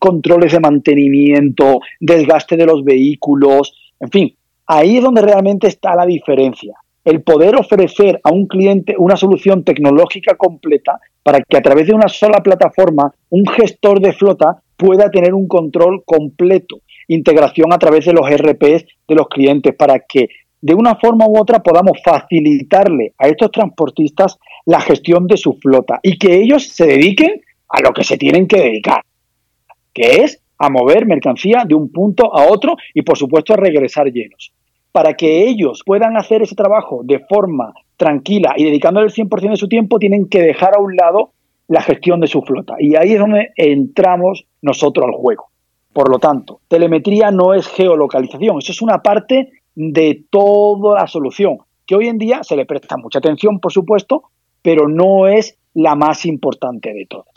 controles 0.00 0.52
de 0.52 0.60
mantenimiento, 0.60 1.80
desgaste 2.00 2.56
de 2.56 2.66
los 2.66 2.84
vehículos, 2.84 3.72
en 4.00 4.10
fin, 4.10 4.36
ahí 4.66 4.96
es 4.96 5.02
donde 5.02 5.22
realmente 5.22 5.68
está 5.68 5.94
la 5.94 6.06
diferencia. 6.06 6.74
El 7.04 7.22
poder 7.22 7.56
ofrecer 7.56 8.20
a 8.24 8.30
un 8.30 8.46
cliente 8.46 8.94
una 8.98 9.16
solución 9.16 9.64
tecnológica 9.64 10.36
completa 10.36 10.98
para 11.22 11.40
que 11.40 11.56
a 11.56 11.62
través 11.62 11.86
de 11.86 11.94
una 11.94 12.08
sola 12.08 12.42
plataforma 12.42 13.12
un 13.30 13.46
gestor 13.46 14.00
de 14.00 14.12
flota 14.12 14.62
pueda 14.76 15.10
tener 15.10 15.34
un 15.34 15.46
control 15.48 16.02
completo, 16.04 16.80
integración 17.08 17.72
a 17.72 17.78
través 17.78 18.06
de 18.06 18.12
los 18.12 18.28
RPs 18.28 18.84
de 19.08 19.14
los 19.14 19.28
clientes 19.28 19.74
para 19.76 20.00
que 20.00 20.28
de 20.62 20.74
una 20.74 20.94
forma 20.96 21.26
u 21.26 21.38
otra 21.38 21.60
podamos 21.62 21.98
facilitarle 22.04 23.14
a 23.18 23.28
estos 23.28 23.50
transportistas 23.50 24.38
la 24.66 24.80
gestión 24.80 25.26
de 25.26 25.36
su 25.36 25.54
flota 25.54 26.00
y 26.02 26.18
que 26.18 26.34
ellos 26.40 26.68
se 26.68 26.86
dediquen 26.86 27.40
a 27.68 27.80
lo 27.80 27.92
que 27.92 28.04
se 28.04 28.18
tienen 28.18 28.46
que 28.46 28.60
dedicar, 28.60 29.02
que 29.94 30.22
es 30.22 30.39
a 30.60 30.68
mover 30.68 31.06
mercancía 31.06 31.64
de 31.66 31.74
un 31.74 31.90
punto 31.90 32.36
a 32.36 32.46
otro 32.48 32.76
y 32.94 33.02
por 33.02 33.16
supuesto 33.16 33.54
a 33.54 33.56
regresar 33.56 34.12
llenos. 34.12 34.52
Para 34.92 35.14
que 35.14 35.48
ellos 35.48 35.82
puedan 35.84 36.16
hacer 36.16 36.42
ese 36.42 36.54
trabajo 36.54 37.00
de 37.02 37.18
forma 37.20 37.72
tranquila 37.96 38.54
y 38.56 38.64
dedicándole 38.64 39.06
el 39.06 39.12
100% 39.12 39.50
de 39.50 39.56
su 39.56 39.68
tiempo, 39.68 39.98
tienen 39.98 40.28
que 40.28 40.42
dejar 40.42 40.76
a 40.76 40.80
un 40.80 40.94
lado 40.96 41.32
la 41.66 41.80
gestión 41.80 42.20
de 42.20 42.26
su 42.26 42.42
flota. 42.42 42.74
Y 42.78 42.94
ahí 42.96 43.12
es 43.12 43.18
donde 43.18 43.50
entramos 43.56 44.44
nosotros 44.60 45.06
al 45.06 45.12
juego. 45.12 45.46
Por 45.92 46.10
lo 46.10 46.18
tanto, 46.18 46.60
telemetría 46.68 47.30
no 47.30 47.54
es 47.54 47.66
geolocalización, 47.66 48.58
eso 48.58 48.72
es 48.72 48.82
una 48.82 49.02
parte 49.02 49.50
de 49.74 50.24
toda 50.30 51.00
la 51.00 51.06
solución, 51.06 51.58
que 51.86 51.96
hoy 51.96 52.08
en 52.08 52.18
día 52.18 52.42
se 52.42 52.56
le 52.56 52.66
presta 52.66 52.96
mucha 52.96 53.18
atención, 53.18 53.60
por 53.60 53.72
supuesto, 53.72 54.24
pero 54.62 54.88
no 54.88 55.26
es 55.26 55.58
la 55.74 55.94
más 55.94 56.26
importante 56.26 56.92
de 56.92 57.06
todas. 57.08 57.29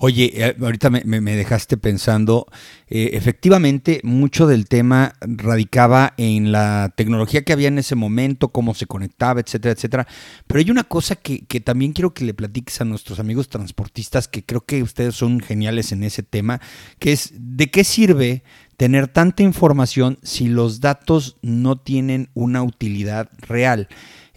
Oye, 0.00 0.30
eh, 0.32 0.56
ahorita 0.60 0.90
me, 0.90 1.20
dejaste 1.34 1.76
pensando, 1.76 2.46
eh, 2.86 3.10
efectivamente 3.14 4.00
mucho 4.04 4.46
del 4.46 4.68
tema 4.68 5.14
radicaba 5.20 6.14
en 6.16 6.52
la 6.52 6.94
tecnología 6.96 7.42
que 7.42 7.52
había 7.52 7.66
en 7.66 7.78
ese 7.78 7.96
momento, 7.96 8.50
cómo 8.50 8.74
se 8.74 8.86
conectaba, 8.86 9.40
etcétera, 9.40 9.72
etcétera. 9.72 10.06
Pero 10.46 10.60
hay 10.60 10.70
una 10.70 10.84
cosa 10.84 11.16
que, 11.16 11.44
que, 11.46 11.58
también 11.58 11.94
quiero 11.94 12.14
que 12.14 12.24
le 12.24 12.32
platiques 12.32 12.80
a 12.80 12.84
nuestros 12.84 13.18
amigos 13.18 13.48
transportistas, 13.48 14.28
que 14.28 14.44
creo 14.44 14.60
que 14.60 14.84
ustedes 14.84 15.16
son 15.16 15.40
geniales 15.40 15.90
en 15.90 16.04
ese 16.04 16.22
tema, 16.22 16.60
que 17.00 17.10
es 17.10 17.32
de 17.34 17.68
qué 17.68 17.82
sirve 17.82 18.44
tener 18.76 19.08
tanta 19.08 19.42
información 19.42 20.20
si 20.22 20.46
los 20.46 20.80
datos 20.80 21.38
no 21.42 21.76
tienen 21.76 22.30
una 22.34 22.62
utilidad 22.62 23.28
real. 23.40 23.88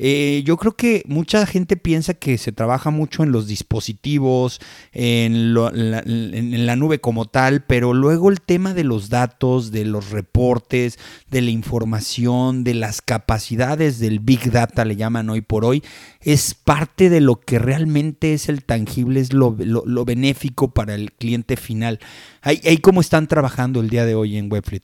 Eh, 0.04 0.42
yo 0.48 0.58
creo 0.58 0.72
que 0.72 1.04
mucha 1.06 1.46
gente 1.46 1.78
piensa 1.78 2.16
que 2.16 2.40
se 2.40 2.52
trabaja 2.52 2.90
mucho 2.90 3.22
en 3.22 3.32
los 3.32 3.46
dispositivos, 3.46 4.60
en, 4.94 5.54
la, 5.54 6.76
nube 6.76 6.98
como 6.98 7.26
tal, 7.26 7.62
pero 7.62 7.94
luego 7.94 8.32
el 8.32 8.42
tema 8.42 8.74
de 8.74 8.84
los 8.84 9.10
datos, 9.10 9.72
de 9.72 9.86
los 9.86 10.10
reportes, 10.10 10.98
de 11.30 11.44
la 11.44 11.52
información, 11.52 12.64
de 12.64 12.74
las 12.74 13.04
capacidades 13.04 14.00
del 14.00 14.20
Big 14.20 14.52
Data, 14.52 14.86
le 14.86 14.96
llaman 14.96 15.30
hoy 15.30 15.42
por 15.42 15.66
hoy, 15.66 15.84
es 16.22 16.56
parte 16.56 17.12
de 17.12 17.22
lo 17.22 17.36
que 17.36 17.60
realmente 17.60 18.34
es 18.34 18.50
el 18.50 18.66
tangible, 18.66 19.20
es 19.20 19.34
lo, 19.34 19.56
benéfico 20.04 20.70
para 20.72 20.96
el 20.96 21.12
cliente 21.12 21.58
final. 21.58 22.00
Ahí, 22.42 22.80
cómo 22.80 23.02
están 23.02 23.28
trabajando 23.28 23.82
el 23.82 23.92
día 23.92 24.08
de 24.08 24.16
hoy 24.16 24.38
en 24.38 24.52
Webfleet. 24.52 24.82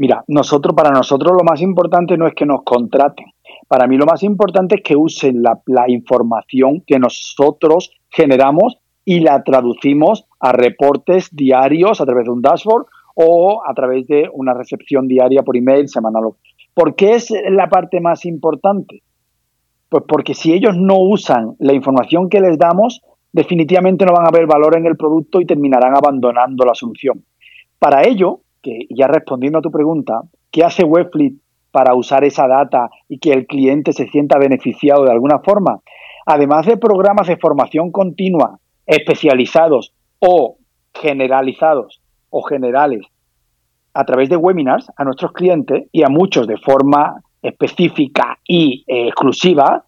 Mira, 0.00 0.24
nosotros, 0.28 0.74
para 0.74 0.90
nosotros 0.90 1.32
lo 1.32 1.44
más 1.44 1.60
importante 1.60 2.16
no 2.16 2.26
es 2.26 2.34
que 2.34 2.46
nos 2.46 2.62
contraten, 2.62 3.26
para 3.70 3.86
mí 3.86 3.96
lo 3.96 4.04
más 4.04 4.24
importante 4.24 4.74
es 4.74 4.82
que 4.82 4.96
usen 4.96 5.44
la, 5.44 5.84
información 5.86 6.82
que 6.84 6.98
nosotros 6.98 7.92
generamos 8.08 8.78
y 9.04 9.20
la 9.20 9.44
traducimos 9.44 10.26
a 10.40 10.50
reportes 10.50 11.28
diarios 11.30 12.00
a 12.00 12.04
través 12.04 12.24
de 12.24 12.32
un 12.32 12.42
dashboard 12.42 12.86
o 13.14 13.62
a 13.64 13.72
través 13.72 14.08
de 14.08 14.28
una 14.32 14.54
recepción 14.54 15.06
diaria 15.06 15.44
por 15.44 15.56
email, 15.56 15.88
semanal. 15.88 16.32
¿Por 16.74 16.96
qué 16.96 17.12
es 17.12 17.32
la 17.48 17.68
parte 17.68 18.00
más 18.00 18.24
importante? 18.24 19.04
Pues 19.88 20.02
porque 20.08 20.34
si 20.34 20.52
ellos 20.52 20.76
no 20.76 20.98
usan 20.98 21.54
la 21.60 21.72
información 21.72 22.28
que 22.28 22.40
les 22.40 22.58
damos, 22.58 23.02
definitivamente 23.30 24.04
no 24.04 24.14
van 24.14 24.26
a 24.26 24.36
ver 24.36 24.48
valor 24.48 24.76
en 24.76 24.86
el 24.86 24.96
producto 24.96 25.40
y 25.40 25.46
terminarán 25.46 25.96
abandonando 25.96 26.64
la 26.64 26.74
solución. 26.74 27.24
Para 27.78 28.02
ello, 28.02 28.40
que 28.60 28.88
ya 28.90 29.06
respondiendo 29.06 29.60
a 29.60 29.62
tu 29.62 29.70
pregunta, 29.70 30.22
¿qué 30.50 30.64
hace 30.64 30.82
Webfleet 30.82 31.34
para 31.70 31.94
usar 31.94 32.24
esa 32.24 32.46
data 32.46 32.90
y 33.08 33.18
que 33.18 33.32
el 33.32 33.46
cliente 33.46 33.92
se 33.92 34.08
sienta 34.08 34.38
beneficiado 34.38 35.04
de 35.04 35.12
alguna 35.12 35.40
forma. 35.40 35.80
Además 36.26 36.66
de 36.66 36.76
programas 36.76 37.26
de 37.26 37.36
formación 37.36 37.90
continua 37.90 38.58
especializados 38.86 39.94
o 40.18 40.56
generalizados 40.94 42.02
o 42.30 42.42
generales 42.42 43.02
a 43.94 44.04
través 44.04 44.28
de 44.28 44.36
webinars 44.36 44.90
a 44.96 45.04
nuestros 45.04 45.32
clientes 45.32 45.88
y 45.92 46.02
a 46.02 46.08
muchos 46.08 46.46
de 46.46 46.56
forma 46.56 47.22
específica 47.42 48.38
y 48.46 48.84
eh, 48.86 49.08
exclusiva, 49.08 49.84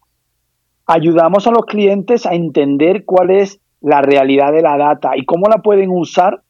ayudamos 0.85 1.47
a 1.47 1.51
los 1.51 1.65
clientes 1.65 2.25
a 2.25 2.33
entender 2.33 3.05
cuál 3.05 3.31
es 3.31 3.59
la 3.81 4.01
realidad 4.01 4.51
de 4.51 4.61
la 4.61 4.77
data 4.77 5.11
y 5.15 5.25
cómo 5.25 5.47
la 5.47 5.61
pueden 5.61 5.89
usar 5.91 6.41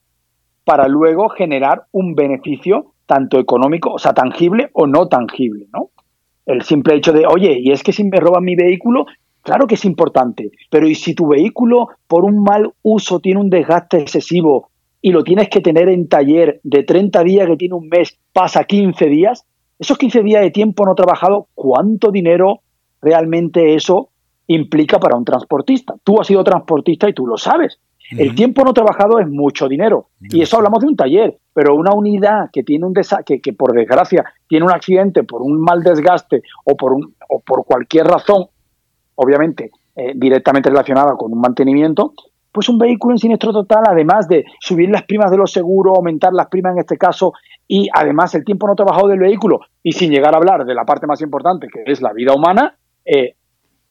para 0.64 0.88
luego 0.88 1.30
generar 1.30 1.84
un 1.92 2.16
beneficio 2.16 2.93
tanto 3.14 3.40
económico, 3.40 3.94
o 3.94 4.00
sea, 4.00 4.14
tangible 4.14 4.70
o 4.74 4.88
no 4.88 5.08
tangible, 5.08 5.68
¿no? 5.72 5.92
El 6.48 6.64
simple 6.64 6.96
hecho 6.96 7.14
de, 7.14 7.28
oye, 7.28 7.60
y 7.60 7.72
es 7.72 7.84
que 7.84 7.94
si 7.94 8.04
me 8.04 8.20
roban 8.20 8.44
mi 8.44 8.56
vehículo, 8.56 9.06
claro 9.44 9.68
que 9.68 9.76
es 9.76 9.86
importante, 9.86 10.50
pero 10.72 10.88
¿y 10.88 10.96
si 10.96 11.14
tu 11.14 11.28
vehículo 11.28 11.90
por 12.08 12.26
un 12.26 12.42
mal 12.42 12.72
uso 12.82 13.20
tiene 13.20 13.40
un 13.40 13.52
desgaste 13.52 14.00
excesivo 14.00 14.72
y 15.00 15.12
lo 15.12 15.24
tienes 15.24 15.48
que 15.50 15.62
tener 15.62 15.90
en 15.90 16.08
taller 16.08 16.60
de 16.64 16.84
30 16.84 17.24
días 17.24 17.48
que 17.48 17.56
tiene 17.56 17.76
un 17.76 17.88
mes, 17.88 18.18
pasa 18.34 18.64
15 18.64 19.06
días? 19.06 19.46
Esos 19.78 20.00
15 20.00 20.24
días 20.24 20.42
de 20.42 20.50
tiempo 20.50 20.84
no 20.84 20.96
trabajado, 20.96 21.50
¿cuánto 21.54 22.10
dinero 22.10 22.62
realmente 23.00 23.76
eso 23.76 24.10
implica 24.48 25.00
para 25.00 25.18
un 25.18 25.24
transportista? 25.24 25.94
Tú 26.04 26.20
has 26.20 26.26
sido 26.26 26.44
transportista 26.44 27.08
y 27.08 27.14
tú 27.14 27.28
lo 27.28 27.38
sabes. 27.38 27.80
El 28.12 28.36
tiempo 28.36 28.64
no 28.64 28.74
trabajado 28.74 29.20
es 29.20 29.28
mucho 29.28 29.68
dinero. 29.68 30.10
Y 30.22 30.42
eso 30.42 30.58
hablamos 30.58 30.82
de 30.82 30.88
un 30.88 30.96
taller, 30.96 31.38
pero 31.54 31.76
una 31.76 31.94
unidad 31.94 32.50
que 32.52 32.64
tiene 32.64 32.86
un 32.86 32.94
que, 33.26 33.42
que 33.42 33.54
por 33.54 33.74
desgracia 33.74 34.24
tiene 34.48 34.66
un 34.66 34.72
accidente 34.72 35.24
por 35.24 35.42
un 35.42 35.60
mal 35.60 35.82
desgaste 35.82 36.44
o 36.66 36.76
por, 36.76 36.94
un, 36.94 37.16
o 37.30 37.40
por 37.40 37.66
cualquier 37.66 38.06
razón, 38.06 38.48
obviamente 39.16 39.72
eh, 39.96 40.14
directamente 40.16 40.70
relacionada 40.70 41.16
con 41.16 41.32
un 41.32 41.40
mantenimiento, 41.40 42.14
pues 42.52 42.70
un 42.70 42.78
vehículo 42.78 43.16
en 43.16 43.20
siniestro 43.20 43.52
total, 43.52 43.84
además 43.88 44.28
de 44.28 44.46
subir 44.60 44.90
las 44.90 45.04
primas 45.04 45.32
de 45.32 45.38
los 45.38 45.52
seguros, 45.52 45.98
aumentar 45.98 46.34
las 46.34 46.48
primas 46.48 46.74
en 46.74 46.80
este 46.80 46.98
caso, 46.98 47.34
y 47.68 47.90
además 47.94 48.34
el 48.36 48.46
tiempo 48.46 48.68
no 48.68 48.76
trabajado 48.76 49.08
del 49.08 49.20
vehículo, 49.20 49.62
y 49.82 49.92
sin 49.94 50.12
llegar 50.12 50.34
a 50.34 50.38
hablar 50.38 50.66
de 50.66 50.76
la 50.76 50.86
parte 50.86 51.08
más 51.08 51.22
importante, 51.22 51.68
que 51.68 51.84
es 51.92 52.02
la 52.02 52.14
vida 52.14 52.34
humana, 52.34 52.76
eh, 53.06 53.36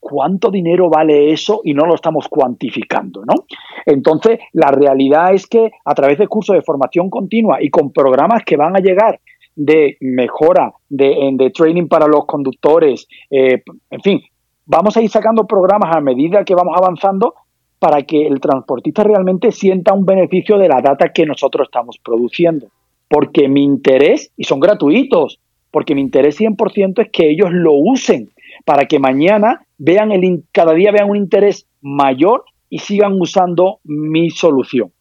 cuánto 0.02 0.50
dinero 0.50 0.90
vale 0.90 1.32
eso 1.32 1.61
y 1.62 1.75
no 1.75 1.87
lo 1.87 1.94
estamos 1.94 2.26
cuantificando, 2.28 3.25
¿no? 3.25 3.44
Entonces, 3.87 4.40
la 4.52 4.73
realidad 4.73 5.32
es 5.32 5.47
que 5.47 5.71
a 5.85 5.94
través 5.94 6.18
de 6.18 6.26
cursos 6.26 6.56
de 6.56 6.62
formación 6.62 7.09
continua 7.09 7.62
y 7.62 7.71
con 7.71 7.92
programas 7.92 8.42
que 8.44 8.56
van 8.56 8.75
a 8.76 8.80
llegar 8.80 9.21
de 9.54 9.97
mejora, 10.00 10.73
de, 10.88 11.52
training 11.54 11.87
para 11.87 12.09
los 12.09 12.26
conductores, 12.26 13.06
eh, 13.30 13.62
en 13.90 14.00
fin, 14.00 14.21
vamos 14.66 14.97
a 14.97 15.02
ir 15.02 15.09
sacando 15.09 15.47
programas 15.47 15.94
a 15.94 16.00
medida 16.00 16.44
que 16.44 16.56
vamos 16.56 16.76
avanzando 16.76 17.35
para 17.78 18.02
que 18.02 18.26
el 18.26 18.40
transportista 18.40 19.04
realmente 19.04 19.52
sienta 19.52 19.94
un 19.94 20.04
beneficio 20.04 20.59
de 20.59 20.68
la 20.68 20.80
data 20.80 21.12
que 21.12 21.26
nosotros 21.26 21.68
estamos 21.68 21.99
produciendo. 22.02 22.66
Porque 23.09 23.49
mi 23.49 23.62
interés, 23.62 24.32
y 24.37 24.44
son 24.44 24.59
gratuitos, 24.59 25.38
porque 25.71 25.94
mi 25.94 26.00
interés 26.00 26.40
100% 26.40 27.02
es 27.02 27.11
que 27.12 27.30
ellos 27.30 27.50
lo 27.52 27.73
usen 27.75 28.30
para 28.64 28.87
que 28.87 28.99
mañana 28.99 29.64
vean 29.84 30.12
el, 30.12 30.44
cada 30.52 30.74
día 30.74 30.92
vean 30.92 31.10
un 31.10 31.16
interés 31.16 31.66
mayor 31.80 32.44
y 32.70 32.78
sigan 32.78 33.20
usando 33.20 33.80
mi 33.82 34.30
solución. 34.30 34.92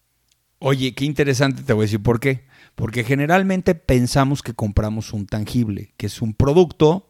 Oye, 0.58 0.94
qué 0.96 1.06
interesante, 1.06 1.62
te 1.62 1.74
voy 1.74 1.84
a 1.84 1.86
decir 1.86 2.02
por 2.02 2.20
qué. 2.20 2.46
Porque 2.74 3.04
generalmente 3.04 3.76
pensamos 3.76 4.42
que 4.42 4.54
compramos 4.54 5.14
un 5.14 5.28
tangible, 5.28 5.94
que 5.98 6.08
es 6.08 6.22
un 6.22 6.34
producto 6.34 7.10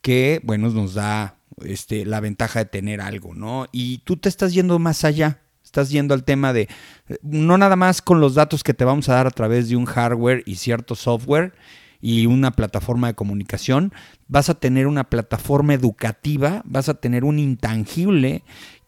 que, 0.00 0.40
bueno, 0.44 0.70
nos 0.70 0.94
da 0.94 1.36
este, 1.64 2.06
la 2.06 2.20
ventaja 2.20 2.60
de 2.60 2.66
tener 2.66 3.00
algo, 3.00 3.34
¿no? 3.34 3.66
Y 3.70 3.98
tú 3.98 4.16
te 4.16 4.28
estás 4.28 4.54
yendo 4.54 4.78
más 4.78 5.04
allá. 5.04 5.40
Estás 5.62 5.90
yendo 5.90 6.14
al 6.14 6.24
tema 6.24 6.52
de 6.52 6.68
no 7.22 7.58
nada 7.58 7.74
más 7.74 8.00
con 8.00 8.20
los 8.20 8.34
datos 8.34 8.62
que 8.62 8.74
te 8.74 8.84
vamos 8.84 9.08
a 9.08 9.14
dar 9.14 9.26
a 9.26 9.30
través 9.30 9.68
de 9.68 9.76
un 9.76 9.86
hardware 9.86 10.42
y 10.46 10.54
cierto 10.54 10.94
software, 10.94 11.52
y 12.04 12.26
una 12.26 12.50
plataforma 12.50 13.06
de 13.06 13.14
comunicación, 13.14 13.94
vas 14.28 14.50
a 14.50 14.54
tener 14.60 14.86
una 14.86 15.04
plataforma 15.04 15.72
educativa, 15.72 16.60
vas 16.66 16.90
a 16.90 17.00
tener 17.00 17.24
un 17.24 17.38
intangible 17.38 18.42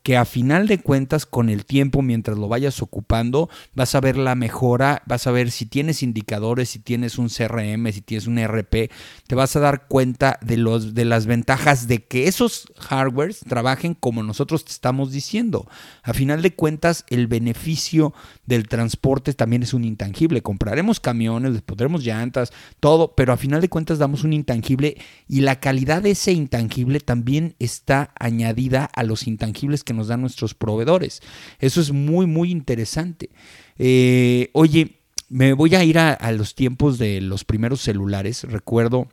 que 0.07 0.17
a 0.17 0.25
final 0.25 0.69
de 0.69 0.79
cuentas 0.79 1.27
con 1.27 1.49
el 1.49 1.65
tiempo, 1.65 2.01
mientras 2.01 2.39
lo 2.39 2.47
vayas 2.47 2.81
ocupando, 2.81 3.51
vas 3.75 3.97
a 3.97 4.01
ver 4.01 4.17
la 4.17 4.37
mejora, 4.37 5.03
vas 5.05 5.27
a 5.27 5.33
ver 5.33 5.51
si 5.51 5.67
tienes 5.67 6.01
indicadores, 6.01 6.69
si 6.69 6.79
tienes 6.79 7.19
un 7.19 7.29
CRM, 7.29 7.91
si 7.91 8.03
tienes 8.03 8.29
un 8.29 8.39
ERP, 8.39 8.93
te 9.27 9.35
vas 9.35 9.57
a 9.57 9.59
dar 9.59 9.89
cuenta 9.89 10.39
de, 10.43 10.59
los, 10.59 10.95
de 10.95 11.07
las 11.07 11.27
ventajas 11.27 11.89
de 11.89 12.05
que 12.05 12.29
esos 12.29 12.73
hardwares 12.79 13.41
trabajen 13.49 13.95
como 13.95 14.23
nosotros 14.23 14.65
te 14.65 14.71
estamos 14.71 15.11
diciendo. 15.11 15.69
A 16.05 16.15
final 16.15 16.41
de 16.41 16.55
cuentas, 16.55 17.05
el 17.09 17.27
beneficio 17.27 18.15
del 18.47 18.69
transporte 18.69 19.33
también 19.33 19.65
es 19.65 19.75
un 19.75 19.83
intangible. 19.83 20.41
Compraremos 20.41 21.01
camiones, 21.01 21.51
les 21.51 21.63
pondremos 21.63 22.05
llantas, 22.05 22.53
todo, 22.79 23.17
pero 23.17 23.33
a 23.33 23.37
final 23.37 23.61
de 23.61 23.69
cuentas 23.69 23.99
damos 23.99 24.23
un 24.23 24.35
intangible 24.35 24.99
y 25.27 25.41
la 25.41 25.59
calidad 25.59 26.01
de 26.01 26.13
ese 26.13 26.31
intangible 26.31 27.01
también 27.01 27.57
está 27.59 28.13
añadida 28.21 28.85
a 28.85 29.03
los 29.03 29.27
intangibles 29.27 29.83
que 29.83 29.96
nos 29.97 30.09
dan 30.09 30.21
nuestros 30.21 30.55
proveedores. 30.55 31.23
Eso 31.59 31.81
es 31.81 31.91
muy, 31.93 32.27
muy 32.27 32.51
interesante. 32.51 33.31
Eh, 33.79 34.51
oye, 34.53 35.01
me 35.29 35.53
voy 35.53 35.75
a 35.75 35.85
ir 35.85 35.99
a, 35.99 36.33
los 36.33 36.55
tiempos 36.55 36.99
de 36.99 37.21
los 37.21 37.45
primeros 37.45 37.81
celulares. 37.81 38.45
Recuerdo 38.45 39.09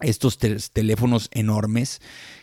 estos 0.00 0.38
teléfonos 0.38 1.28
enormes 1.32 2.00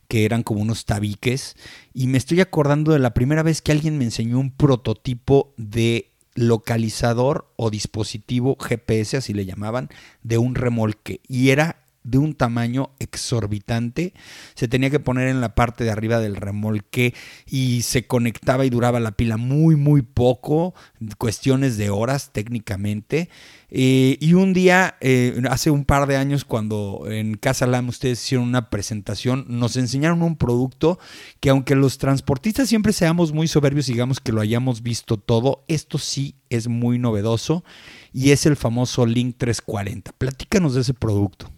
que 0.08 0.26
eran 0.26 0.44
como 0.44 0.62
unos 0.62 0.86
tabiques 0.86 1.56
y 1.94 2.08
me 2.08 2.18
estoy 2.18 2.40
acordando 2.40 2.94
de 2.94 3.00
la 3.00 3.14
primera 3.14 3.44
vez 3.44 3.62
que 3.62 3.72
alguien 3.72 3.98
me 3.98 4.06
enseñó 4.06 4.40
un 4.40 4.52
prototipo 4.52 5.54
de 5.58 6.12
localizador 6.36 7.52
o 7.56 7.72
dispositivo 7.72 8.56
GPS, 8.60 9.18
así 9.18 9.34
le 9.34 9.46
llamaban, 9.46 9.90
de 10.22 10.38
un 10.38 10.54
remolque. 10.54 11.20
Y 11.28 11.50
era 11.50 11.87
de 12.08 12.18
un 12.18 12.34
tamaño 12.34 12.92
exorbitante. 13.00 14.14
Se 14.56 14.68
tenía 14.68 14.90
que 14.90 15.00
poner 15.00 15.28
en 15.28 15.42
la 15.42 15.56
parte 15.56 15.84
de 15.84 15.92
arriba 15.92 16.20
del 16.20 16.38
remolque 16.38 17.14
y 17.46 17.82
se 17.82 18.08
conectaba 18.08 18.66
y 18.66 18.70
duraba 18.70 19.00
la 19.00 19.12
pila 19.12 19.38
muy, 19.38 19.76
muy 19.76 20.02
poco, 20.02 20.74
cuestiones 21.18 21.78
de 21.78 21.90
horas 21.90 22.32
técnicamente. 22.32 23.30
Eh, 23.70 24.18
y 24.22 24.34
un 24.34 24.54
día, 24.54 24.96
eh, 25.02 25.42
hace 25.50 25.70
un 25.70 25.84
par 25.84 26.08
de 26.08 26.16
años, 26.16 26.46
cuando 26.46 27.04
en 27.10 27.36
Casa 27.36 27.68
Lam 27.68 27.90
ustedes 27.90 28.24
hicieron 28.24 28.48
una 28.48 28.70
presentación, 28.70 29.46
nos 29.50 29.76
enseñaron 29.76 30.22
un 30.24 30.38
producto 30.38 31.00
que 31.42 31.50
aunque 31.50 31.76
los 31.76 31.98
transportistas 31.98 32.70
siempre 32.70 32.94
seamos 32.94 33.34
muy 33.34 33.50
soberbios, 33.50 33.88
digamos 33.88 34.22
que 34.22 34.32
lo 34.32 34.40
hayamos 34.40 34.82
visto 34.82 35.18
todo, 35.18 35.66
esto 35.68 35.98
sí 35.98 36.36
es 36.50 36.70
muy 36.70 37.00
novedoso 37.00 37.66
y 38.14 38.32
es 38.32 38.46
el 38.46 38.56
famoso 38.56 39.06
Link 39.06 39.36
340. 39.38 40.14
Platícanos 40.14 40.74
de 40.74 40.82
ese 40.82 40.94
producto. 40.94 41.57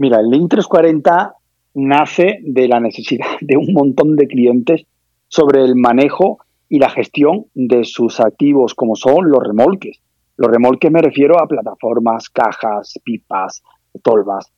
Mira, 0.00 0.18
el 0.18 0.30
Link 0.30 0.48
340 0.48 1.34
nace 1.74 2.38
de 2.42 2.68
la 2.68 2.80
necesidad 2.80 3.26
de 3.42 3.58
un 3.58 3.74
montón 3.74 4.16
de 4.16 4.26
clientes 4.28 4.86
sobre 5.28 5.62
el 5.62 5.76
manejo 5.76 6.38
y 6.70 6.78
la 6.78 6.88
gestión 6.88 7.44
de 7.52 7.84
sus 7.84 8.18
activos, 8.18 8.74
como 8.74 8.96
son 8.96 9.30
los 9.30 9.46
remolques. 9.46 10.00
Los 10.38 10.50
remolques 10.50 10.90
me 10.90 11.02
refiero 11.02 11.38
a 11.38 11.46
plataformas, 11.46 12.30
cajas, 12.30 12.98
pipas, 13.04 13.62
tolvas. 14.02 14.50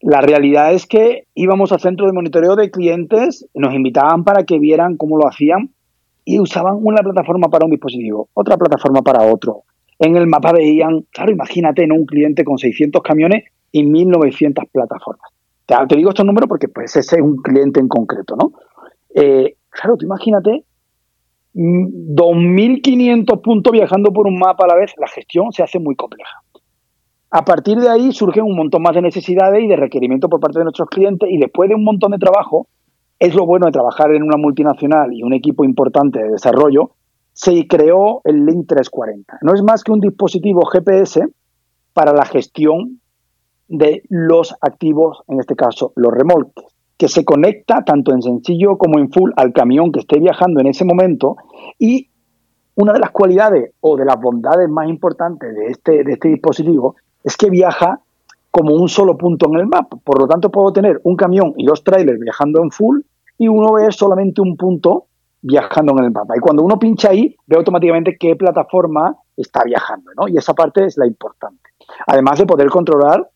La 0.00 0.22
realidad 0.22 0.72
es 0.72 0.86
que 0.86 1.24
íbamos 1.34 1.70
al 1.70 1.80
centro 1.80 2.06
de 2.06 2.14
monitoreo 2.14 2.56
de 2.56 2.70
clientes, 2.70 3.46
nos 3.52 3.74
invitaban 3.74 4.24
para 4.24 4.44
que 4.44 4.58
vieran 4.58 4.96
cómo 4.96 5.18
lo 5.18 5.28
hacían 5.28 5.74
y 6.24 6.40
usaban 6.40 6.78
una 6.80 7.02
plataforma 7.02 7.48
para 7.50 7.66
un 7.66 7.70
dispositivo, 7.70 8.30
otra 8.32 8.56
plataforma 8.56 9.02
para 9.02 9.30
otro. 9.30 9.64
En 9.98 10.16
el 10.16 10.26
mapa 10.26 10.52
veían, 10.52 11.04
claro, 11.10 11.32
imagínate, 11.32 11.86
¿no? 11.86 11.96
un 11.96 12.06
cliente 12.06 12.44
con 12.44 12.56
600 12.56 13.02
camiones 13.02 13.44
y 13.72 13.82
1.900 13.84 14.68
plataformas. 14.70 15.30
Te, 15.66 15.96
digo 15.96 16.10
estos 16.10 16.26
números 16.26 16.48
porque 16.48 16.68
pues, 16.68 16.94
ese 16.96 17.16
es 17.16 17.22
un 17.22 17.36
cliente 17.36 17.80
en 17.80 17.88
concreto, 17.88 18.36
¿no? 18.36 18.52
Eh, 19.14 19.56
claro, 19.70 19.96
tú 19.96 20.06
imagínate 20.06 20.64
2.500 21.54 23.36
mm, 23.36 23.40
puntos 23.40 23.72
viajando 23.72 24.12
por 24.12 24.26
un 24.26 24.38
mapa 24.38 24.64
a 24.64 24.68
la 24.68 24.74
vez, 24.74 24.92
la 24.98 25.08
gestión 25.08 25.52
se 25.52 25.62
hace 25.62 25.78
muy 25.78 25.96
compleja. 25.96 26.42
A 27.30 27.44
partir 27.44 27.78
de 27.78 27.88
ahí 27.88 28.12
surgen 28.12 28.44
un 28.44 28.56
montón 28.56 28.82
más 28.82 28.94
de 28.94 29.02
necesidades 29.02 29.62
y 29.62 29.66
de 29.66 29.76
requerimientos 29.76 30.28
por 30.30 30.40
parte 30.40 30.58
de 30.58 30.64
nuestros 30.64 30.88
clientes 30.88 31.28
y 31.30 31.38
después 31.38 31.68
de 31.68 31.74
un 31.74 31.84
montón 31.84 32.12
de 32.12 32.18
trabajo, 32.18 32.68
es 33.18 33.34
lo 33.34 33.46
bueno 33.46 33.66
de 33.66 33.72
trabajar 33.72 34.12
en 34.12 34.22
una 34.22 34.36
multinacional 34.36 35.12
y 35.12 35.22
un 35.22 35.32
equipo 35.32 35.64
importante 35.64 36.22
de 36.22 36.30
desarrollo, 36.30 36.90
se 37.32 37.66
creó 37.66 38.20
el 38.24 38.44
Link 38.44 38.66
340. 38.68 39.38
No 39.42 39.54
es 39.54 39.62
más 39.62 39.82
que 39.84 39.92
un 39.92 40.00
dispositivo 40.00 40.66
GPS 40.66 41.26
para 41.94 42.12
la 42.12 42.26
gestión 42.26 43.00
de 43.72 44.02
los 44.10 44.54
activos, 44.60 45.22
en 45.28 45.40
este 45.40 45.56
caso 45.56 45.92
los 45.96 46.12
remolques, 46.12 46.64
que 46.98 47.08
se 47.08 47.24
conecta 47.24 47.82
tanto 47.84 48.12
en 48.12 48.22
sencillo 48.22 48.76
como 48.76 48.98
en 48.98 49.10
full 49.10 49.32
al 49.36 49.52
camión 49.52 49.90
que 49.90 50.00
esté 50.00 50.20
viajando 50.20 50.60
en 50.60 50.68
ese 50.68 50.84
momento 50.84 51.36
y 51.78 52.10
una 52.74 52.92
de 52.92 53.00
las 53.00 53.10
cualidades 53.10 53.72
o 53.80 53.96
de 53.96 54.04
las 54.04 54.20
bondades 54.20 54.68
más 54.68 54.88
importantes 54.88 55.54
de 55.54 55.66
este, 55.68 56.04
de 56.04 56.12
este 56.12 56.28
dispositivo 56.28 56.96
es 57.24 57.36
que 57.36 57.48
viaja 57.50 58.00
como 58.50 58.74
un 58.74 58.88
solo 58.88 59.16
punto 59.16 59.46
en 59.50 59.60
el 59.60 59.66
mapa. 59.66 59.96
Por 60.04 60.20
lo 60.20 60.28
tanto, 60.28 60.50
puedo 60.50 60.72
tener 60.72 61.00
un 61.04 61.16
camión 61.16 61.54
y 61.56 61.64
dos 61.64 61.82
trailers 61.82 62.20
viajando 62.20 62.62
en 62.62 62.70
full 62.70 63.00
y 63.38 63.48
uno 63.48 63.72
ve 63.72 63.90
solamente 63.90 64.42
un 64.42 64.56
punto 64.56 65.06
viajando 65.40 65.92
en 65.98 66.04
el 66.04 66.10
mapa. 66.10 66.36
Y 66.36 66.40
cuando 66.40 66.62
uno 66.62 66.78
pincha 66.78 67.10
ahí, 67.10 67.34
ve 67.46 67.56
automáticamente 67.56 68.16
qué 68.18 68.36
plataforma 68.36 69.16
está 69.36 69.64
viajando, 69.64 70.10
¿no? 70.16 70.28
Y 70.28 70.36
esa 70.36 70.52
parte 70.52 70.84
es 70.84 70.96
la 70.98 71.06
importante. 71.06 71.70
Además 72.06 72.38
de 72.38 72.46
poder 72.46 72.68
controlar 72.68 73.28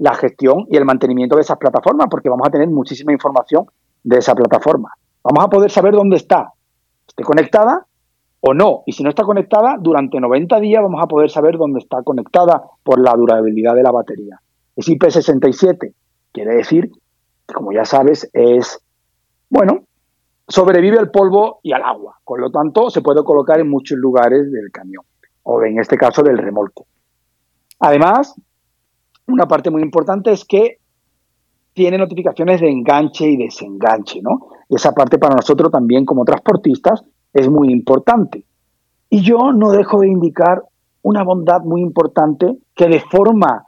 la 0.00 0.14
gestión 0.14 0.64
y 0.70 0.76
el 0.76 0.86
mantenimiento 0.86 1.36
de 1.36 1.42
esas 1.42 1.58
plataformas, 1.58 2.08
porque 2.10 2.30
vamos 2.30 2.48
a 2.48 2.50
tener 2.50 2.68
muchísima 2.68 3.12
información 3.12 3.66
de 4.02 4.16
esa 4.16 4.34
plataforma. 4.34 4.94
Vamos 5.22 5.44
a 5.44 5.48
poder 5.48 5.70
saber 5.70 5.92
dónde 5.92 6.16
está, 6.16 6.54
esté 7.06 7.22
conectada 7.22 7.86
o 8.40 8.54
no. 8.54 8.82
Y 8.86 8.92
si 8.92 9.02
no 9.02 9.10
está 9.10 9.24
conectada, 9.24 9.76
durante 9.78 10.18
90 10.18 10.58
días 10.60 10.82
vamos 10.82 11.02
a 11.02 11.06
poder 11.06 11.28
saber 11.28 11.58
dónde 11.58 11.80
está 11.80 12.02
conectada 12.02 12.62
por 12.82 12.98
la 12.98 13.12
durabilidad 13.12 13.74
de 13.74 13.82
la 13.82 13.90
batería. 13.90 14.40
Es 14.74 14.88
IP67, 14.88 15.92
quiere 16.32 16.54
decir 16.54 16.90
que, 17.46 17.54
como 17.54 17.70
ya 17.70 17.84
sabes, 17.84 18.30
es, 18.32 18.82
bueno, 19.50 19.84
sobrevive 20.48 20.98
al 20.98 21.10
polvo 21.10 21.60
y 21.62 21.72
al 21.72 21.82
agua. 21.82 22.18
Con 22.24 22.40
lo 22.40 22.50
tanto, 22.50 22.88
se 22.88 23.02
puede 23.02 23.22
colocar 23.22 23.60
en 23.60 23.68
muchos 23.68 23.98
lugares 23.98 24.50
del 24.50 24.70
camión, 24.72 25.04
o 25.42 25.62
en 25.62 25.78
este 25.78 25.98
caso 25.98 26.22
del 26.22 26.38
remolque. 26.38 26.84
Además, 27.80 28.34
una 29.32 29.46
parte 29.46 29.70
muy 29.70 29.82
importante 29.82 30.30
es 30.32 30.44
que 30.44 30.78
tiene 31.72 31.98
notificaciones 31.98 32.60
de 32.60 32.70
enganche 32.70 33.28
y 33.28 33.36
desenganche, 33.36 34.20
¿no? 34.22 34.48
Y 34.68 34.76
esa 34.76 34.92
parte 34.92 35.18
para 35.18 35.36
nosotros 35.36 35.70
también 35.70 36.04
como 36.04 36.24
transportistas 36.24 37.04
es 37.32 37.48
muy 37.48 37.72
importante. 37.72 38.44
Y 39.08 39.22
yo 39.22 39.52
no 39.52 39.70
dejo 39.70 40.00
de 40.00 40.08
indicar 40.08 40.62
una 41.02 41.22
bondad 41.22 41.62
muy 41.62 41.80
importante 41.80 42.58
que 42.74 42.88
de 42.88 43.00
forma 43.00 43.64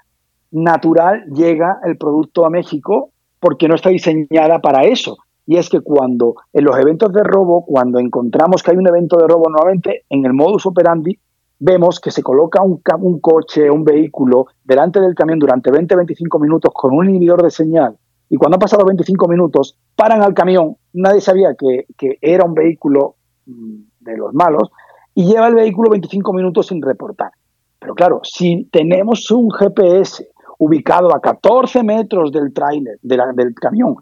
natural 0.51 1.25
llega 1.33 1.79
el 1.85 1.96
producto 1.96 2.44
a 2.44 2.51
México 2.51 3.11
porque 3.40 3.68
no 3.68 3.75
está 3.75 3.90
diseñada 3.90 4.61
para 4.61 4.85
eso. 4.85 5.16
Y 5.46 5.57
es 5.57 5.68
que 5.68 5.81
cuando 5.81 6.35
en 6.53 6.64
los 6.64 6.79
eventos 6.79 7.12
de 7.12 7.22
robo, 7.25 7.64
cuando 7.64 7.98
encontramos 7.98 8.62
que 8.62 8.70
hay 8.70 8.77
un 8.77 8.87
evento 8.87 9.16
de 9.16 9.27
robo 9.27 9.48
nuevamente, 9.48 10.05
en 10.09 10.25
el 10.25 10.33
modus 10.33 10.66
operandi 10.66 11.18
vemos 11.64 12.01
que 12.01 12.11
se 12.11 12.25
coloca 12.25 12.61
un, 12.61 12.83
un 13.01 13.20
coche, 13.20 13.70
un 13.70 13.85
vehículo 13.85 14.46
delante 14.64 15.01
del 15.01 15.14
camión 15.14 15.38
durante 15.38 15.70
20-25 15.70 16.40
minutos 16.40 16.72
con 16.75 16.92
un 16.92 17.09
inhibidor 17.09 17.40
de 17.40 17.51
señal. 17.51 17.96
Y 18.29 18.37
cuando 18.37 18.57
han 18.57 18.61
pasado 18.61 18.85
25 18.85 19.29
minutos 19.29 19.79
paran 19.94 20.22
al 20.22 20.35
camión, 20.35 20.77
nadie 20.92 21.20
sabía 21.20 21.55
que, 21.55 21.87
que 21.96 22.18
era 22.20 22.44
un 22.44 22.55
vehículo 22.55 23.14
mm, 23.46 23.75
de 24.01 24.16
los 24.16 24.35
malos. 24.35 24.70
Y 25.14 25.27
lleva 25.27 25.46
el 25.46 25.55
vehículo 25.55 25.90
25 25.90 26.33
minutos 26.33 26.66
sin 26.66 26.83
reportar. 26.83 27.31
Pero 27.79 27.94
claro, 27.94 28.20
si 28.25 28.68
tenemos 28.72 29.31
un 29.31 29.48
GPS 29.51 30.29
ubicado 30.59 31.14
a 31.14 31.20
14 31.20 31.85
metros 31.85 32.33
del 32.33 32.53
tráiler, 32.53 32.98
del 33.03 33.55
camión, 33.55 33.96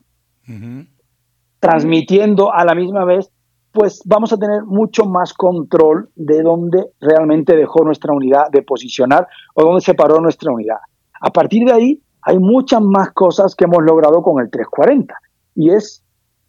transmitiendo 1.58 2.54
a 2.54 2.64
la 2.64 2.74
misma 2.74 3.04
vez, 3.04 3.30
pues 3.72 4.02
vamos 4.04 4.32
a 4.32 4.36
tener 4.36 4.64
mucho 4.64 5.04
más 5.04 5.32
control 5.32 6.08
de 6.16 6.42
dónde 6.42 6.86
realmente 7.00 7.56
dejó 7.56 7.84
nuestra 7.84 8.12
unidad 8.12 8.50
de 8.50 8.62
posicionar 8.62 9.28
o 9.54 9.62
dónde 9.62 9.80
se 9.80 9.94
paró 9.94 10.20
nuestra 10.20 10.52
unidad. 10.52 10.78
A 11.20 11.30
partir 11.30 11.66
de 11.66 11.72
ahí, 11.72 12.02
hay 12.22 12.38
muchas 12.38 12.82
más 12.82 13.12
cosas 13.12 13.54
que 13.54 13.64
hemos 13.64 13.82
logrado 13.84 14.22
con 14.22 14.42
el 14.42 14.50
340 14.50 15.14
y 15.54 15.70
es, 15.70 16.02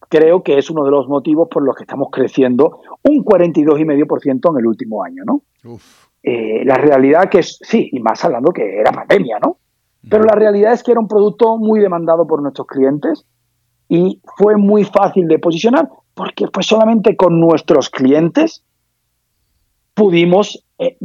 creo 0.10 0.44
que 0.44 0.58
es 0.58 0.70
uno 0.70 0.84
de 0.84 0.92
los 0.92 1.08
motivos 1.08 1.48
por 1.50 1.64
los 1.64 1.76
que 1.76 1.84
estamos 1.84 2.08
creciendo 2.12 2.80
un 3.04 3.24
42,5% 3.24 4.52
en 4.52 4.58
el 4.58 4.68
último 4.68 5.04
año, 5.04 5.24
¿no? 5.26 5.44
Eh, 6.24 6.66
la 6.66 6.76
realidad 6.76 7.30
que 7.30 7.40
es, 7.40 7.60
sí, 7.62 7.90
y 7.92 8.00
más 8.00 8.24
hablando 8.26 8.52
que 8.52 8.80
era 8.80 8.92
pandemia, 8.92 9.38
¿no? 9.40 9.58
Pero 10.10 10.24
la 10.24 10.34
realidad 10.34 10.74
es 10.74 10.82
que 10.82 10.92
era 10.92 11.00
un 11.00 11.08
producto 11.08 11.58
muy 11.58 11.80
demandado 11.80 12.26
por 12.26 12.42
nuestros 12.42 12.68
clientes 12.68 13.26
y 13.88 14.22
fue 14.38 14.58
muy 14.58 14.84
fácil 14.84 15.28
de 15.28 15.38
posicionar 15.38 15.88
porque 16.14 16.48
pues 16.48 16.66
solamente 16.66 17.16
con 17.16 17.40
nuestros 17.40 17.90
clientes 17.90 18.64
pudimos, 19.94 20.66
eh, 20.78 20.98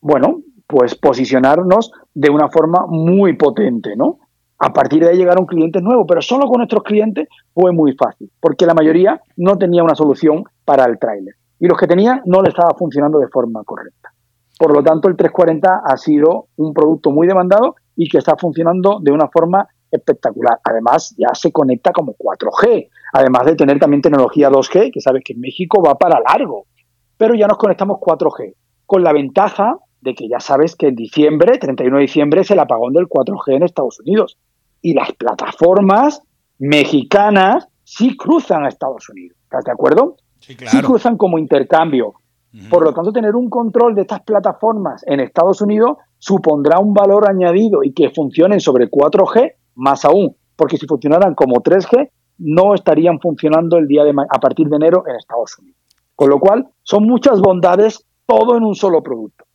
bueno, 0.00 0.40
pues 0.66 0.94
posicionarnos 0.94 1.92
de 2.14 2.30
una 2.30 2.48
forma 2.48 2.86
muy 2.88 3.36
potente, 3.36 3.96
¿no? 3.96 4.18
A 4.58 4.72
partir 4.72 5.02
de 5.02 5.10
ahí 5.10 5.16
llegaron 5.16 5.46
clientes 5.46 5.82
nuevos, 5.82 6.06
pero 6.08 6.22
solo 6.22 6.46
con 6.46 6.58
nuestros 6.58 6.82
clientes 6.82 7.28
fue 7.52 7.72
muy 7.72 7.94
fácil, 7.94 8.30
porque 8.40 8.66
la 8.66 8.74
mayoría 8.74 9.20
no 9.36 9.58
tenía 9.58 9.84
una 9.84 9.94
solución 9.94 10.44
para 10.64 10.84
el 10.86 10.98
tráiler. 10.98 11.34
Y 11.58 11.66
los 11.66 11.78
que 11.78 11.86
tenían 11.86 12.22
no 12.24 12.42
le 12.42 12.48
estaba 12.48 12.74
funcionando 12.74 13.18
de 13.18 13.28
forma 13.28 13.62
correcta. 13.64 14.10
Por 14.58 14.72
lo 14.72 14.82
tanto, 14.82 15.08
el 15.08 15.16
340 15.16 15.82
ha 15.84 15.96
sido 15.98 16.46
un 16.56 16.72
producto 16.72 17.10
muy 17.10 17.26
demandado 17.26 17.76
y 17.94 18.08
que 18.08 18.18
está 18.18 18.36
funcionando 18.36 18.98
de 19.00 19.12
una 19.12 19.28
forma 19.28 19.68
espectacular. 19.90 20.58
Además, 20.64 21.14
ya 21.16 21.34
se 21.34 21.52
conecta 21.52 21.92
como 21.92 22.14
4G, 22.14 22.88
además 23.12 23.46
de 23.46 23.56
tener 23.56 23.78
también 23.78 24.02
tecnología 24.02 24.50
2G, 24.50 24.92
que 24.92 25.00
sabes 25.00 25.22
que 25.24 25.32
en 25.32 25.40
México 25.40 25.82
va 25.82 25.94
para 25.94 26.20
largo, 26.20 26.66
pero 27.16 27.34
ya 27.34 27.46
nos 27.46 27.58
conectamos 27.58 27.98
4G, 27.98 28.54
con 28.84 29.02
la 29.02 29.12
ventaja 29.12 29.78
de 30.00 30.14
que 30.14 30.28
ya 30.28 30.40
sabes 30.40 30.76
que 30.76 30.88
en 30.88 30.94
diciembre, 30.94 31.58
31 31.58 31.96
de 31.96 32.02
diciembre, 32.02 32.40
es 32.42 32.50
el 32.50 32.60
apagón 32.60 32.92
del 32.92 33.06
4G 33.06 33.56
en 33.56 33.62
Estados 33.62 33.98
Unidos. 34.00 34.38
Y 34.82 34.94
las 34.94 35.12
plataformas 35.12 36.22
mexicanas 36.58 37.68
sí 37.82 38.16
cruzan 38.16 38.64
a 38.64 38.68
Estados 38.68 39.08
Unidos. 39.08 39.36
¿Estás 39.42 39.64
de 39.64 39.72
acuerdo? 39.72 40.16
Sí, 40.38 40.54
claro. 40.54 40.76
Sí 40.76 40.82
cruzan 40.84 41.16
como 41.16 41.38
intercambio. 41.38 42.14
Por 42.70 42.84
lo 42.84 42.94
tanto, 42.94 43.12
tener 43.12 43.36
un 43.36 43.50
control 43.50 43.94
de 43.94 44.02
estas 44.02 44.22
plataformas 44.22 45.04
en 45.06 45.20
Estados 45.20 45.60
Unidos 45.60 45.98
supondrá 46.16 46.78
un 46.78 46.94
valor 46.94 47.28
añadido 47.28 47.84
y 47.84 47.92
que 47.92 48.10
funcionen 48.10 48.60
sobre 48.60 48.90
4G 48.90 49.52
más 49.76 50.04
aún, 50.04 50.36
porque 50.56 50.76
si 50.76 50.86
funcionaran 50.86 51.34
como 51.34 51.62
3G, 51.62 52.10
no 52.38 52.74
estarían 52.74 53.20
funcionando 53.20 53.78
el 53.78 53.86
día 53.86 54.04
de 54.04 54.12
a 54.28 54.40
partir 54.40 54.68
de 54.68 54.76
enero 54.76 55.04
en 55.06 55.16
Estados 55.16 55.58
Unidos. 55.58 55.78
Con 56.14 56.30
lo 56.30 56.40
cual, 56.40 56.68
son 56.82 57.04
muchas 57.04 57.40
bondades 57.40 58.04
todo 58.26 58.56
en 58.56 58.64
un 58.64 58.74
solo 58.74 59.02
producto. 59.02 59.46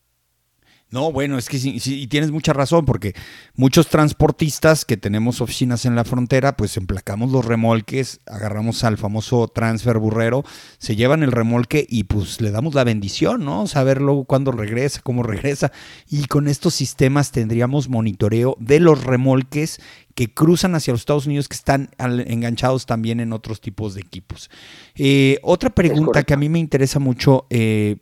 No, 0.92 1.10
bueno, 1.14 1.38
es 1.38 1.48
que 1.48 1.58
sí, 1.58 1.80
sí, 1.80 2.02
y 2.02 2.08
tienes 2.08 2.32
mucha 2.32 2.52
razón, 2.52 2.84
porque 2.84 3.14
muchos 3.56 3.88
transportistas 3.88 4.84
que 4.84 4.98
tenemos 4.98 5.40
oficinas 5.40 5.86
en 5.86 5.96
la 5.96 6.04
frontera, 6.04 6.58
pues 6.58 6.76
emplacamos 6.76 7.32
los 7.32 7.46
remolques, 7.46 8.20
agarramos 8.26 8.84
al 8.84 8.98
famoso 8.98 9.48
transfer 9.48 10.00
burrero, 10.00 10.44
se 10.80 10.98
llevan 10.98 11.24
el 11.24 11.32
remolque 11.32 11.86
y 11.88 12.04
pues 12.04 12.42
le 12.42 12.52
damos 12.52 12.76
la 12.76 12.84
bendición, 12.84 13.46
¿no? 13.46 13.68
Saber 13.68 14.02
luego 14.02 14.26
cuándo 14.26 14.52
regresa, 14.52 15.00
cómo 15.02 15.24
regresa. 15.24 15.72
Y 16.10 16.26
con 16.26 16.50
estos 16.50 16.74
sistemas 16.74 17.32
tendríamos 17.32 17.88
monitoreo 17.88 18.58
de 18.60 18.82
los 18.82 19.06
remolques 19.06 19.80
que 20.16 20.34
cruzan 20.34 20.76
hacia 20.76 20.94
los 20.94 21.02
Estados 21.02 21.26
Unidos 21.26 21.48
que 21.48 21.56
están 21.56 21.90
enganchados 21.98 22.86
también 22.86 23.20
en 23.20 23.34
otros 23.34 23.62
tipos 23.62 23.94
de 23.96 24.02
equipos. 24.02 24.50
Eh, 24.96 25.40
otra 25.44 25.70
pregunta 25.70 26.24
que 26.24 26.34
a 26.34 26.38
mí 26.38 26.50
me 26.50 26.60
interesa 26.60 27.00
mucho, 27.00 27.48
eh, 27.50 27.98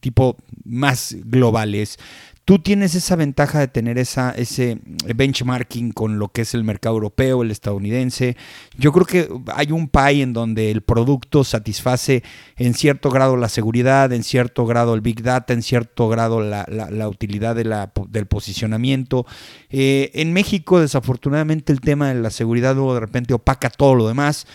tipo 0.00 0.36
más 0.64 1.16
globales, 1.24 1.98
Tú 2.44 2.58
tienes 2.58 2.94
esa 2.94 3.16
ventaja 3.16 3.60
de 3.60 3.68
tener 3.68 3.96
esa, 3.96 4.30
ese 4.32 4.78
benchmarking 5.14 5.92
con 5.92 6.18
lo 6.18 6.28
que 6.28 6.42
es 6.42 6.52
el 6.52 6.62
mercado 6.62 6.96
europeo, 6.96 7.42
el 7.42 7.50
estadounidense. 7.50 8.36
Yo 8.76 8.92
creo 8.92 9.06
que 9.06 9.28
hay 9.54 9.72
un 9.72 9.88
pie 9.88 10.20
en 10.20 10.34
donde 10.34 10.70
el 10.70 10.82
producto 10.82 11.42
satisface 11.42 12.22
en 12.56 12.74
cierto 12.74 13.08
grado 13.08 13.38
la 13.38 13.48
seguridad, 13.48 14.12
en 14.12 14.22
cierto 14.22 14.66
grado 14.66 14.92
el 14.92 15.00
big 15.00 15.22
data, 15.22 15.54
en 15.54 15.62
cierto 15.62 16.08
grado 16.10 16.42
la, 16.42 17.08
utilidad 17.08 17.56
la, 17.64 17.90
del 18.08 18.26
posicionamiento. 18.26 19.24
Eh, 19.70 20.10
en 20.12 20.34
México, 20.34 20.80
desafortunadamente, 20.80 21.72
el 21.72 21.80
tema 21.80 22.08
de 22.12 22.20
la 22.20 22.30
seguridad 22.30 22.74
luego 22.74 22.92
de 22.92 23.00
repente 23.00 23.32
opaca 23.32 23.70
todo 23.70 23.94
lo 23.94 24.06
demás. 24.06 24.46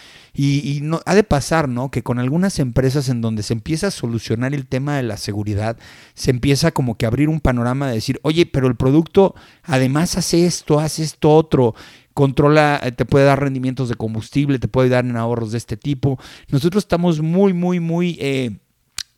Y, 0.41 0.81
ha 1.05 1.15
de 1.15 1.25
pasar, 1.25 1.67
¿no? 1.67 1.91
Que 1.91 2.01
con 2.01 2.17
algunas 2.17 2.59
empresas 2.59 3.09
en 3.09 3.19
donde 3.19 3.43
se 3.43 3.51
empieza 3.51 3.87
a 3.87 3.91
solucionar 3.91 4.53
el 4.53 4.67
tema 4.67 4.95
de 4.95 5.03
la 5.03 5.17
seguridad, 5.17 5.77
se 6.13 6.31
empieza 6.31 6.71
como 6.71 6.95
que 6.95 7.03
a 7.05 7.09
abrir 7.09 7.27
un 7.27 7.41
panorama 7.41 7.89
de 7.89 7.95
decir, 7.95 8.21
oye, 8.23 8.45
pero 8.45 8.67
el 8.67 8.77
producto 8.77 9.35
además 9.63 10.17
hace 10.17 10.45
esto, 10.45 10.79
hace 10.79 11.03
esto 11.03 11.31
otro, 11.31 11.75
controla, 12.13 12.79
eh, 12.81 12.93
te 12.93 13.03
puede 13.03 13.25
dar 13.25 13.41
rendimientos 13.41 13.89
de 13.89 13.95
combustible, 13.95 14.59
te 14.59 14.69
puede 14.69 14.87
dar 14.87 15.03
en 15.03 15.17
ahorros 15.17 15.51
de 15.51 15.57
este 15.57 15.75
tipo. 15.75 16.17
Nosotros 16.47 16.85
estamos 16.85 17.19
muy, 17.19 17.51
muy, 17.51 17.81
muy... 17.81 18.17
Eh, 18.21 18.59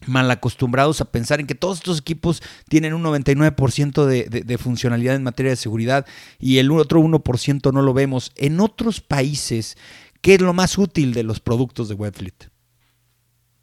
mal 0.08 0.32
acostumbrados 0.32 1.00
a 1.00 1.06
pensar 1.06 1.40
en 1.40 1.46
que 1.46 1.54
todos 1.54 1.78
estos 1.78 2.00
equipos 2.00 2.42
tienen 2.68 2.96
un 2.96 3.04
99% 3.04 4.06
de, 4.06 4.24
de, 4.24 4.58
funcionalidad 4.58 5.16
en 5.16 5.22
materia 5.22 5.52
de 5.52 5.56
seguridad 5.56 6.08
y 6.40 6.58
el 6.58 6.72
otro 6.72 7.00
1% 7.02 7.72
no 7.72 7.84
lo 7.84 7.94
vemos. 7.94 8.32
En 8.36 8.60
otros 8.62 9.00
países 9.00 9.78
¿Qué 10.22 10.36
es 10.36 10.42
lo 10.42 10.54
más 10.54 10.78
útil 10.78 11.16
de 11.16 11.24
los 11.24 11.40
productos 11.40 11.90
de 11.90 11.96
Webfleet? 11.96 12.52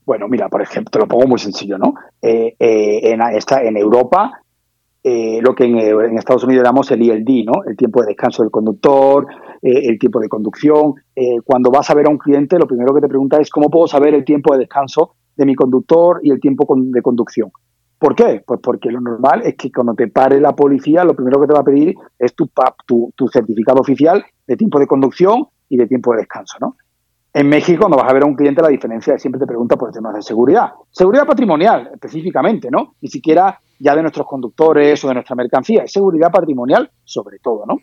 Bueno, 0.05 0.27
mira, 0.27 0.49
por 0.49 0.61
ejemplo, 0.61 0.91
te 0.91 0.99
lo 0.99 1.07
pongo 1.07 1.29
muy 1.29 1.39
sencillo, 1.39 1.79
¿no? 1.79 1.95
Eh, 2.21 2.57
eh, 2.59 3.13
en, 3.13 3.77
Europa, 3.77 4.41
eh, 5.05 5.39
lo 5.41 5.55
que 5.55 5.67
en, 5.67 6.19
Estados 6.19 6.43
Unidos 6.43 6.65
llamamos 6.65 6.91
el 6.91 7.09
ELD, 7.09 7.45
¿no? 7.45 7.63
El 7.65 7.77
tiempo 7.77 8.01
de 8.01 8.09
descanso 8.09 8.43
del 8.43 8.51
conductor, 8.51 9.27
el 9.63 9.99
tiempo 9.99 10.19
de 10.19 10.29
conducción. 10.29 10.95
cuando 11.45 11.71
vas 11.71 11.91
a 11.91 11.95
ver 11.95 12.07
a 12.07 12.11
un 12.11 12.19
cliente, 12.19 12.59
lo 12.59 12.67
primero 12.67 12.93
que 12.95 13.03
te 13.03 13.09
pregunta 13.09 13.39
es 13.41 13.51
cómo 13.51 13.71
puedo 13.71 13.87
saber 13.87 14.15
el 14.15 14.25
tiempo 14.25 14.53
de 14.53 14.61
descanso 14.61 15.15
de 15.37 15.47
mi 15.47 15.55
conductor 15.55 16.21
y 16.23 16.31
el 16.31 16.41
tiempo 16.41 16.67
de 16.77 17.03
conducción. 17.03 17.51
¿Por 17.99 18.15
qué? 18.15 18.43
Pues 18.47 18.61
porque 18.63 18.91
lo 18.91 19.01
normal 19.01 19.43
es 19.45 19.57
que 19.57 19.71
cuando 19.71 19.95
te 19.95 20.09
pare 20.09 20.41
la 20.41 20.57
policía, 20.57 21.05
lo 21.05 21.15
primero 21.15 21.41
que 21.41 21.49
te 21.49 21.53
va 21.53 21.61
a 21.61 21.65
pedir 21.65 21.95
es 22.19 22.35
tu, 22.35 22.49
tu, 22.87 23.13
tu 23.15 23.29
certificado 23.29 23.81
oficial 23.81 24.25
de 24.47 24.57
tiempo 24.57 24.79
de 24.79 24.87
conducción 24.87 25.49
y 25.69 25.77
de 25.77 25.87
tiempo 25.87 26.13
de 26.13 26.19
descanso, 26.19 26.59
¿no? 26.61 26.77
En 27.33 27.49
México, 27.49 27.81
cuando 27.81 27.99
vas 27.99 28.11
a 28.11 28.15
ver 28.15 28.23
a 28.23 28.27
un 28.27 28.35
cliente, 28.35 28.63
la 28.63 28.69
diferencia 28.69 29.15
es 29.15 29.23
siempre 29.23 29.39
te 29.39 29.47
pregunta 29.47 29.77
por 29.77 29.93
temas 29.93 30.15
de 30.15 30.23
seguridad. 30.23 30.73
Seguridad 30.91 31.27
patrimonial, 31.27 31.91
específicamente, 31.93 32.69
¿no? 32.71 32.95
Ni 33.01 33.09
siquiera 33.09 33.61
ya 33.79 33.95
de 33.95 34.03
nuestros 34.03 34.27
conductores 34.27 35.05
o 35.05 35.09
de 35.09 35.15
nuestra 35.15 35.37
mercancía, 35.37 35.85
es 35.85 35.93
seguridad 35.93 36.31
patrimonial 36.33 36.91
sobre 37.05 37.39
todo, 37.39 37.65
¿no? 37.67 37.79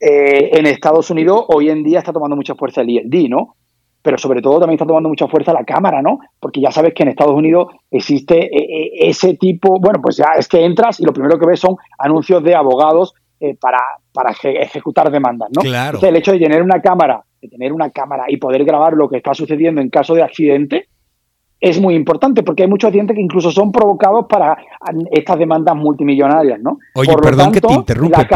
Eh, 0.00 0.50
en 0.58 0.66
Estados 0.66 1.10
Unidos, 1.10 1.44
hoy 1.48 1.68
en 1.68 1.82
día 1.82 1.98
está 1.98 2.12
tomando 2.12 2.36
mucha 2.36 2.54
fuerza 2.54 2.82
el 2.82 2.90
ILD, 2.90 3.28
¿no? 3.28 3.56
Pero 4.02 4.18
sobre 4.18 4.40
todo 4.40 4.60
también 4.60 4.76
está 4.76 4.86
tomando 4.86 5.08
mucha 5.08 5.26
fuerza 5.26 5.52
la 5.52 5.64
cámara, 5.64 6.00
¿no? 6.00 6.20
Porque 6.38 6.60
ya 6.60 6.70
sabes 6.70 6.94
que 6.94 7.02
en 7.02 7.10
Estados 7.10 7.34
Unidos 7.34 7.68
existe 7.90 8.44
eh, 8.44 8.48
eh, 8.56 8.90
ese 9.08 9.34
tipo, 9.34 9.80
bueno, 9.80 10.00
pues 10.00 10.16
ya 10.16 10.32
es 10.38 10.48
que 10.48 10.64
entras 10.64 11.00
y 11.00 11.04
lo 11.04 11.12
primero 11.12 11.38
que 11.38 11.46
ves 11.46 11.60
son 11.60 11.76
anuncios 11.98 12.42
de 12.42 12.54
abogados 12.54 13.14
eh, 13.40 13.54
para, 13.60 13.78
para 14.12 14.30
ejecutar 14.30 15.10
demandas, 15.10 15.50
¿no? 15.54 15.62
Claro. 15.62 15.98
el 16.02 16.16
hecho 16.16 16.32
de 16.32 16.38
tener 16.38 16.62
una 16.62 16.80
cámara, 16.80 17.22
de 17.40 17.48
tener 17.48 17.72
una 17.72 17.90
cámara 17.90 18.24
y 18.28 18.38
poder 18.38 18.64
grabar 18.64 18.94
lo 18.94 19.08
que 19.08 19.18
está 19.18 19.34
sucediendo 19.34 19.80
en 19.80 19.90
caso 19.90 20.14
de 20.14 20.22
accidente, 20.22 20.88
es 21.60 21.80
muy 21.80 21.94
importante 21.94 22.42
porque 22.42 22.64
hay 22.64 22.68
muchos 22.68 22.88
accidentes 22.88 23.16
que 23.16 23.22
incluso 23.22 23.50
son 23.50 23.72
provocados 23.72 24.26
para 24.28 24.58
estas 25.10 25.38
demandas 25.38 25.74
multimillonarias, 25.74 26.60
¿no? 26.60 26.78
Oye, 26.94 27.14
perdón 27.22 27.52
que 27.52 27.60
te 27.62 27.72
interrumpa, 27.72 28.26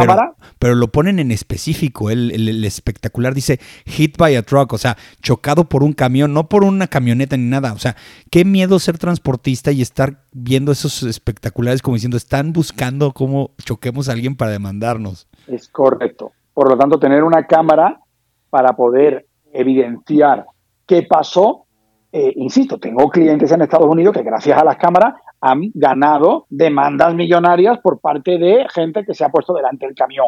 pero, 0.59 0.75
lo 0.75 0.89
ponen 0.89 1.19
en 1.19 1.31
específico. 1.31 2.11
El, 2.11 2.65
espectacular 2.65 3.35
dice 3.35 3.61
hit 3.85 4.17
by 4.17 4.37
a 4.37 4.43
truck, 4.43 4.73
o 4.73 4.79
sea, 4.79 4.97
chocado 5.23 5.65
por 5.65 5.83
un 5.83 5.93
camión, 5.93 6.33
no 6.33 6.49
por 6.49 6.65
una 6.65 6.87
camioneta 6.87 7.37
ni 7.37 7.45
nada. 7.45 7.73
O 7.75 7.79
sea, 7.79 7.95
qué 8.31 8.45
miedo 8.45 8.79
ser 8.79 8.97
transportista 8.99 9.71
y 9.71 9.83
estar 9.83 10.23
viendo 10.33 10.73
esos 10.73 11.03
espectaculares 11.03 11.83
como 11.83 11.97
diciendo, 11.97 12.17
están 12.17 12.53
buscando 12.53 13.13
cómo 13.13 13.51
choquemos 13.65 14.09
a 14.09 14.13
alguien 14.13 14.35
para 14.35 14.53
demandarnos. 14.53 15.29
Es 15.47 15.69
correcto. 15.69 16.33
Por 16.55 16.71
lo 16.71 16.79
tanto, 16.79 16.99
tener 16.99 17.23
una 17.23 17.47
cámara 17.47 18.01
para 18.49 18.75
poder 18.75 19.27
evidenciar 19.53 20.47
qué 20.87 21.03
pasó 21.03 21.67
eh, 22.13 22.33
insisto, 22.37 22.79
tengo 22.79 23.09
clientes 23.09 23.53
en 23.53 23.63
Estados 23.63 23.89
Unidos 23.89 24.15
que 24.17 24.23
gracias 24.23 24.59
a 24.59 24.65
las 24.65 24.77
cámaras 24.77 25.15
han 25.41 25.71
ganado 25.75 26.47
demandas 26.49 27.15
millonarias 27.15 27.79
por 27.79 28.01
parte 28.01 28.37
de 28.37 28.67
gente 28.75 29.05
que 29.05 29.15
se 29.15 29.25
ha 29.25 29.29
puesto 29.29 29.55
delante 29.55 29.87
del 29.87 29.95
camión. 29.95 30.27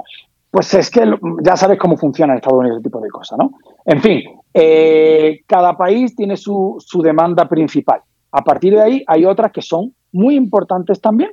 Pues 0.51 0.73
es 0.75 0.91
que 0.91 1.05
ya 1.43 1.57
sabes 1.57 1.79
cómo 1.79 1.97
funciona 1.97 2.35
en 2.35 2.39
Estados 2.39 2.61
Unidos 2.61 2.79
ese 2.79 2.85
tipo 2.85 3.01
de 3.01 3.09
cosas, 3.09 3.39
¿no? 3.39 3.53
En 3.85 4.01
fin, 4.01 4.23
eh, 4.55 5.41
cada 5.47 5.77
país 5.77 6.15
tiene 6.15 6.37
su, 6.37 6.77
su 6.79 7.03
demanda 7.03 7.49
principal. 7.49 8.01
A 8.31 8.43
partir 8.43 8.75
de 8.75 8.83
ahí 8.83 9.05
hay 9.07 9.25
otras 9.25 9.51
que 9.51 9.63
son 9.63 9.95
muy 10.13 10.37
importantes 10.37 11.01
también, 11.01 11.31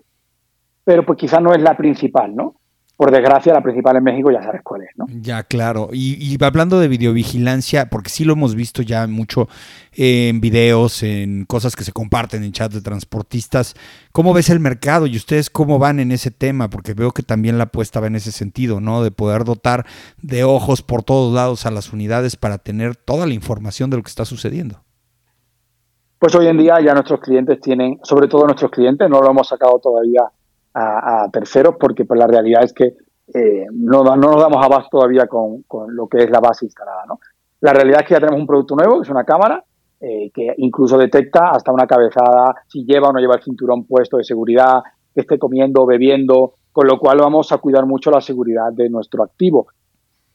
pero 0.84 1.06
pues 1.06 1.20
quizás 1.20 1.42
no 1.42 1.54
es 1.54 1.62
la 1.62 1.78
principal, 1.78 2.36
¿no? 2.36 2.56
Por 3.00 3.12
desgracia, 3.12 3.54
la 3.54 3.62
principal 3.62 3.96
en 3.96 4.04
México 4.04 4.30
ya 4.30 4.44
sabes 4.44 4.60
cuál 4.62 4.82
es, 4.82 4.90
¿no? 4.98 5.06
Ya, 5.22 5.44
claro. 5.44 5.88
Y, 5.94 6.38
hablando 6.44 6.82
de 6.82 6.90
videovigilancia, 6.90 7.90
porque 7.90 8.10
sí 8.10 8.26
lo 8.26 8.34
hemos 8.34 8.56
visto 8.56 8.82
ya 8.82 9.08
mucho 9.08 9.48
en 9.94 10.42
videos, 10.42 11.02
en 11.02 11.46
cosas 11.46 11.78
que 11.78 11.86
se 11.86 11.94
comparten 11.94 12.44
en 12.44 12.52
chats 12.52 12.76
de 12.76 12.82
transportistas, 12.82 13.76
¿cómo 14.12 14.34
ves 14.34 14.50
el 14.50 14.60
mercado 14.60 15.08
y 15.08 15.16
ustedes 15.16 15.50
cómo 15.50 15.80
van 15.80 16.02
en 16.02 16.12
ese 16.12 16.30
tema? 16.30 16.70
Porque 16.70 16.94
veo 16.94 17.12
que 17.12 17.24
también 17.24 17.58
la 17.58 17.64
apuesta 17.64 18.02
va 18.02 18.08
en 18.08 18.18
ese 18.18 18.34
sentido, 18.34 18.82
¿no? 18.82 19.02
De 19.02 19.12
poder 19.12 19.46
dotar 19.46 19.86
de 20.22 20.44
ojos 20.44 20.82
por 20.82 21.02
todos 21.02 21.34
lados 21.34 21.66
a 21.66 21.72
las 21.72 21.94
unidades 21.94 22.36
para 22.36 22.58
tener 22.58 22.98
toda 22.98 23.26
la 23.26 23.34
información 23.34 23.90
de 23.90 23.96
lo 23.96 24.04
que 24.04 24.10
está 24.10 24.26
sucediendo. 24.26 24.84
Pues 26.20 26.36
hoy 26.36 26.48
en 26.48 26.58
día 26.58 26.82
ya 26.82 26.94
nuestros 26.94 27.22
clientes 27.22 27.62
tienen, 27.62 27.98
sobre 28.04 28.28
todo 28.28 28.44
nuestros 28.44 28.72
clientes, 28.72 29.10
no 29.10 29.22
lo 29.22 29.32
hemos 29.32 29.48
sacado 29.48 29.80
todavía 29.80 30.24
a, 30.74 31.28
terceros 31.32 31.76
porque 31.80 32.06
pues, 32.06 32.20
la 32.20 32.28
realidad 32.28 32.64
es 32.64 32.74
que 32.74 32.96
eh, 33.34 33.66
no, 33.72 34.04
no, 34.04 34.16
nos 34.16 34.42
damos 34.42 34.64
abasto 34.64 35.00
todavía 35.00 35.28
con, 35.28 35.64
lo 35.90 36.08
que 36.08 36.24
es 36.24 36.30
la 36.30 36.40
base 36.40 36.66
instalada. 36.66 37.06
¿no? 37.08 37.20
La 37.62 37.74
realidad 37.74 38.02
es 38.02 38.08
que 38.08 38.14
ya 38.14 38.20
tenemos 38.20 38.40
un 38.40 38.48
producto 38.48 38.76
nuevo, 38.76 38.98
que 38.98 39.04
es 39.04 39.10
una 39.10 39.24
cámara, 39.24 39.64
eh, 40.00 40.32
que 40.34 40.54
incluso 40.58 40.98
detecta 40.98 41.52
hasta 41.52 41.72
una 41.72 41.86
cabezada, 41.86 42.56
si 42.68 42.86
lleva 42.86 43.10
o 43.10 43.14
no 43.14 43.20
lleva 43.20 43.36
el 43.36 43.44
cinturón 43.44 43.86
puesto 43.86 44.18
de 44.18 44.24
seguridad, 44.24 44.82
que 45.14 45.22
esté 45.22 45.38
comiendo 45.38 45.84
o 45.84 45.86
bebiendo, 45.86 46.54
con 46.72 46.88
lo 46.88 46.98
cual 47.00 47.20
vamos 47.20 47.52
a 47.52 47.58
cuidar 47.58 47.86
mucho 47.86 48.10
la 48.12 48.22
seguridad 48.22 48.72
de 48.72 48.90
nuestro 48.90 49.24
activo. 49.24 49.68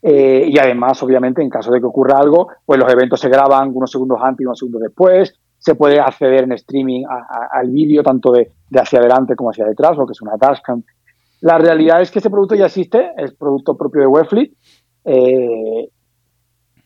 Eh, 0.02 0.50
y 0.50 0.58
además, 0.58 1.02
obviamente, 1.02 1.40
en 1.40 1.48
caso 1.48 1.72
de 1.72 1.80
que 1.80 1.86
ocurra 1.86 2.18
algo, 2.18 2.48
pues 2.66 2.78
los 2.78 2.92
eventos 2.92 3.18
se 3.18 3.30
graban 3.30 3.70
unos 3.74 3.90
segundos 3.90 4.18
antes 4.22 4.42
y 4.42 4.44
unos 4.44 4.58
segundos 4.58 4.82
después. 4.82 5.34
Se 5.64 5.74
puede 5.74 5.98
acceder 5.98 6.44
en 6.44 6.52
streaming 6.52 7.04
al 7.52 7.70
vídeo, 7.70 8.02
tanto 8.02 8.32
de, 8.32 8.52
hacia 8.78 8.98
adelante 8.98 9.34
como 9.34 9.50
hacia 9.50 9.64
detrás, 9.64 9.96
lo 9.96 10.06
que 10.06 10.12
es 10.12 10.20
una 10.20 10.36
dashcam. 10.38 10.82
La 11.40 11.56
realidad 11.56 12.02
es 12.02 12.10
que 12.10 12.18
este 12.18 12.28
producto 12.28 12.54
ya 12.54 12.66
existe, 12.66 13.12
es 13.16 13.32
producto 13.32 13.76
propio 13.76 14.02
de 14.02 14.06
Webfleet, 14.06 14.52
eh, 15.04 15.88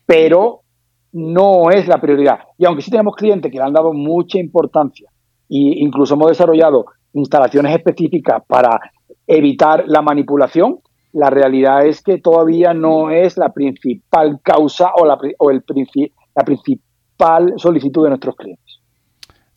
pero 0.05 0.61
no 1.11 1.71
es 1.71 1.87
la 1.87 1.99
prioridad. 1.99 2.39
Y 2.57 2.65
aunque 2.65 2.81
sí 2.81 2.91
tenemos 2.91 3.15
clientes 3.15 3.51
que 3.51 3.57
le 3.57 3.63
han 3.63 3.73
dado 3.73 3.91
mucha 3.91 4.39
importancia 4.39 5.09
e 5.49 5.81
incluso 5.83 6.13
hemos 6.13 6.29
desarrollado 6.29 6.85
instalaciones 7.13 7.75
específicas 7.75 8.43
para 8.47 8.79
evitar 9.25 9.83
la 9.87 10.01
manipulación, 10.01 10.79
la 11.13 11.29
realidad 11.29 11.85
es 11.85 12.01
que 12.03 12.19
todavía 12.19 12.73
no 12.73 13.09
es 13.09 13.37
la 13.37 13.51
principal 13.51 14.39
causa 14.43 14.91
o 14.95 15.05
la, 15.05 15.17
o 15.39 15.49
el, 15.49 15.63
la 16.35 16.43
principal 16.43 17.53
solicitud 17.57 18.03
de 18.03 18.09
nuestros 18.09 18.35
clientes. 18.35 18.68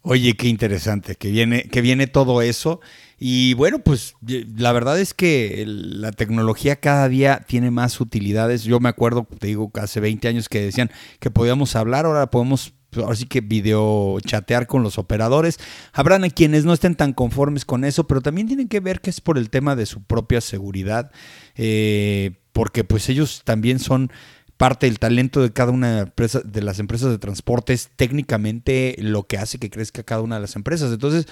Oye, 0.05 0.35
qué 0.35 0.49
interesante, 0.49 1.15
que 1.15 1.31
viene, 1.31 1.63
que 1.65 1.81
viene 1.81 2.09
todo 2.09 2.43
eso. 2.43 2.81
Y 3.19 3.55
bueno, 3.55 3.79
pues 3.79 4.17
la 4.21 4.73
verdad 4.73 4.99
es 4.99 5.15
que 5.15 5.63
la 5.67 6.11
tecnología 6.11 6.77
cada 6.77 7.09
día 7.09 7.45
tiene 7.47 7.71
más 7.71 8.01
utilidades. 8.01 8.65
Yo 8.65 8.81
me 8.81 8.89
acuerdo, 8.89 9.29
te 9.39 9.47
digo, 9.47 9.71
hace 9.75 10.01
20 10.01 10.27
años 10.27 10.49
que 10.49 10.61
decían 10.61 10.91
que 11.21 11.31
podíamos 11.31 11.77
hablar, 11.77 12.05
ahora 12.05 12.31
podemos 12.33 12.75
ahora 12.97 13.15
sí 13.15 13.27
que 13.27 13.41
video 13.41 14.19
chatear 14.27 14.67
con 14.67 14.83
los 14.83 14.99
operadores. 14.99 15.59
Habrán 15.93 16.29
quienes 16.31 16.65
no 16.65 16.73
estén 16.73 16.97
tan 16.97 17.13
conformes 17.13 17.65
con 17.65 17.85
eso, 17.85 18.09
pero 18.09 18.21
también 18.21 18.49
tienen 18.49 18.69
que 18.69 18.81
ver 18.81 19.01
que 19.01 19.11
es 19.11 19.21
por 19.21 19.39
el 19.39 19.51
tema 19.51 19.77
de 19.77 19.87
su 19.87 20.03
propia 20.03 20.41
seguridad, 20.41 21.13
eh, 21.55 22.33
porque 22.53 22.83
pues 22.85 23.09
ellos 23.09 23.43
también 23.45 23.79
son 23.79 24.11
parte 24.57 24.87
del 24.87 24.99
talento 24.99 25.43
de 25.43 25.53
cada 25.53 25.73
una 25.73 26.05
de 26.05 26.63
las 26.63 26.79
empresas 26.79 27.11
de 27.11 27.19
transporte 27.19 27.73
es 27.73 27.91
técnicamente 27.97 28.95
lo 28.99 29.25
que 29.25 29.37
hace 29.37 29.59
que 29.59 29.71
crezca 29.71 30.05
cada 30.05 30.23
una 30.23 30.37
de 30.37 30.43
las 30.43 30.55
empresas. 30.55 30.93
Entonces, 30.93 31.27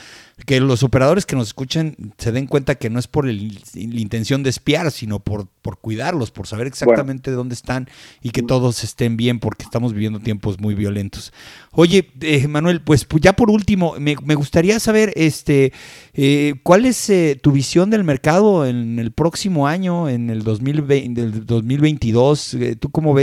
que 0.46 0.58
los 0.60 0.82
operadores 0.82 1.26
que 1.26 1.36
nos 1.36 1.48
escuchen 1.48 2.12
se 2.18 2.32
den 2.32 2.46
cuenta 2.46 2.74
que 2.74 2.90
no 2.90 2.98
es 2.98 3.06
por 3.06 3.26
la 3.26 3.32
intención 3.72 4.42
de 4.42 4.50
espiar, 4.50 4.90
sino 4.90 5.20
por, 5.20 5.46
por 5.62 5.78
cuidarlos, 5.78 6.32
por 6.32 6.48
saber 6.48 6.66
exactamente 6.66 7.30
dónde 7.30 7.54
están 7.54 7.88
y 8.20 8.30
que 8.30 8.42
todos 8.42 8.82
estén 8.82 9.16
bien, 9.16 9.38
porque 9.38 9.64
estamos 9.64 9.92
viviendo 9.92 10.18
tiempos 10.18 10.58
muy 10.58 10.74
violentos. 10.74 11.32
Oye, 11.72 12.10
eh, 12.22 12.48
Manuel, 12.48 12.82
pues, 12.82 13.06
ya 13.20 13.34
por 13.34 13.48
último, 13.50 13.94
me, 14.00 14.14
gustaría 14.34 14.80
saber 14.80 15.12
este, 15.14 15.72
eh, 16.14 16.54
cuál 16.64 16.84
es 16.84 17.08
eh, 17.10 17.38
tu 17.40 17.52
visión 17.52 17.90
del 17.90 18.02
mercado 18.02 18.66
en 18.66 18.98
el 18.98 19.12
próximo 19.12 19.68
año, 19.68 20.08
en 20.08 20.30
el 20.30 20.42
2020, 20.42 21.20
del 21.20 21.46
2022. 21.46 22.56
¿Tú 22.80 22.90
cómo 22.90 23.14
ves? 23.14 23.19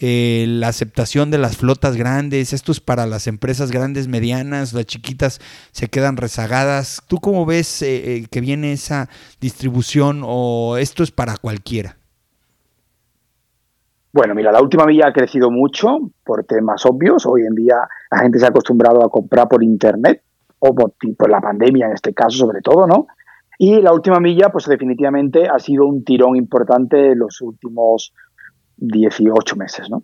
Eh, 0.00 0.46
la 0.48 0.68
aceptación 0.68 1.30
de 1.30 1.38
las 1.38 1.56
flotas 1.56 1.96
grandes, 1.96 2.52
esto 2.52 2.72
es 2.72 2.80
para 2.80 3.06
las 3.06 3.26
empresas 3.26 3.70
grandes, 3.70 4.08
medianas, 4.08 4.72
las 4.72 4.86
chiquitas 4.86 5.40
se 5.72 5.88
quedan 5.88 6.16
rezagadas. 6.16 7.02
¿Tú 7.08 7.18
cómo 7.18 7.46
ves 7.46 7.82
eh, 7.82 8.16
eh, 8.16 8.26
que 8.30 8.40
viene 8.40 8.72
esa 8.72 9.08
distribución 9.40 10.22
o 10.24 10.76
esto 10.76 11.02
es 11.02 11.10
para 11.10 11.36
cualquiera? 11.36 11.96
Bueno, 14.12 14.34
mira, 14.34 14.50
la 14.50 14.62
última 14.62 14.86
milla 14.86 15.08
ha 15.08 15.12
crecido 15.12 15.50
mucho 15.50 15.98
por 16.24 16.44
temas 16.44 16.86
obvios. 16.86 17.26
Hoy 17.26 17.42
en 17.42 17.54
día 17.54 17.76
la 18.10 18.18
gente 18.20 18.38
se 18.38 18.46
ha 18.46 18.48
acostumbrado 18.48 19.04
a 19.04 19.10
comprar 19.10 19.46
por 19.48 19.62
internet 19.62 20.22
o 20.58 20.74
por, 20.74 20.94
por 21.18 21.30
la 21.30 21.40
pandemia 21.40 21.86
en 21.86 21.92
este 21.92 22.14
caso 22.14 22.38
sobre 22.38 22.62
todo, 22.62 22.86
¿no? 22.86 23.06
Y 23.58 23.80
la 23.80 23.92
última 23.92 24.20
milla, 24.20 24.50
pues 24.50 24.66
definitivamente 24.66 25.48
ha 25.48 25.58
sido 25.58 25.86
un 25.86 26.04
tirón 26.04 26.36
importante 26.36 27.12
en 27.12 27.18
los 27.18 27.40
últimos 27.40 28.12
18 28.76 29.56
meses. 29.56 29.88
¿no? 29.90 30.02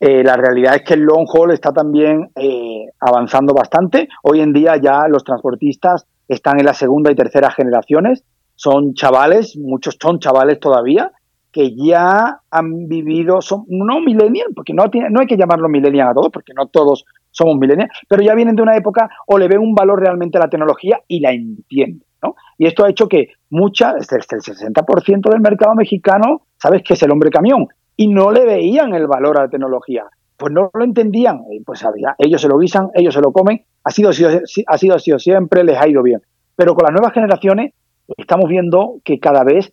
Eh, 0.00 0.24
la 0.24 0.34
realidad 0.36 0.76
es 0.76 0.82
que 0.82 0.94
el 0.94 1.02
long 1.02 1.26
haul 1.28 1.52
está 1.52 1.72
también 1.72 2.30
eh, 2.34 2.86
avanzando 3.00 3.52
bastante. 3.52 4.08
Hoy 4.22 4.40
en 4.40 4.54
día 4.54 4.76
ya 4.82 5.06
los 5.08 5.24
transportistas 5.24 6.06
están 6.26 6.58
en 6.58 6.64
la 6.64 6.74
segunda 6.74 7.12
y 7.12 7.14
tercera 7.14 7.50
generaciones. 7.50 8.24
Son 8.54 8.94
chavales, 8.94 9.56
muchos 9.58 9.98
son 10.00 10.18
chavales 10.18 10.58
todavía, 10.58 11.12
que 11.52 11.74
ya 11.74 12.40
han 12.50 12.88
vivido, 12.88 13.42
son 13.42 13.64
no 13.68 14.00
millennials, 14.00 14.54
porque 14.54 14.72
no, 14.72 14.88
tiene, 14.88 15.10
no 15.10 15.20
hay 15.20 15.26
que 15.26 15.36
llamarlo 15.36 15.68
millennial 15.68 16.08
a 16.08 16.14
todos, 16.14 16.30
porque 16.32 16.54
no 16.54 16.66
todos 16.66 17.04
somos 17.30 17.56
millennials, 17.58 17.90
pero 18.08 18.22
ya 18.22 18.34
vienen 18.34 18.56
de 18.56 18.62
una 18.62 18.76
época 18.76 19.10
o 19.26 19.38
le 19.38 19.48
ven 19.48 19.58
un 19.58 19.74
valor 19.74 20.00
realmente 20.00 20.38
a 20.38 20.42
la 20.42 20.48
tecnología 20.48 21.00
y 21.08 21.20
la 21.20 21.32
entienden. 21.32 22.04
¿no? 22.22 22.36
Y 22.56 22.66
esto 22.66 22.84
ha 22.84 22.90
hecho 22.90 23.08
que 23.08 23.32
mucha, 23.50 23.94
desde 23.94 24.16
el 24.16 24.22
60% 24.22 25.30
del 25.30 25.40
mercado 25.40 25.74
mexicano 25.74 26.42
¿sabes 26.60 26.82
qué 26.84 26.94
es 26.94 27.02
el 27.02 27.10
hombre 27.10 27.30
camión? 27.30 27.68
Y 27.96 28.08
no 28.08 28.30
le 28.30 28.44
veían 28.44 28.94
el 28.94 29.06
valor 29.06 29.38
a 29.38 29.42
la 29.42 29.48
tecnología. 29.48 30.04
Pues 30.36 30.52
no 30.52 30.70
lo 30.72 30.84
entendían. 30.84 31.42
pues 31.64 31.84
había, 31.84 32.14
ellos 32.18 32.40
se 32.40 32.48
lo 32.48 32.58
guisan, 32.58 32.88
ellos 32.94 33.14
se 33.14 33.20
lo 33.20 33.32
comen. 33.32 33.64
Ha 33.84 33.90
sido, 33.90 34.10
ha 34.10 34.12
sido, 34.12 34.40
ha 34.66 34.98
sido 34.98 35.18
siempre, 35.18 35.64
les 35.64 35.78
ha 35.78 35.88
ido 35.88 36.02
bien. 36.02 36.22
Pero 36.56 36.74
con 36.74 36.84
las 36.84 36.92
nuevas 36.92 37.12
generaciones 37.12 37.74
estamos 38.16 38.48
viendo 38.48 38.96
que 39.04 39.18
cada 39.18 39.44
vez 39.44 39.72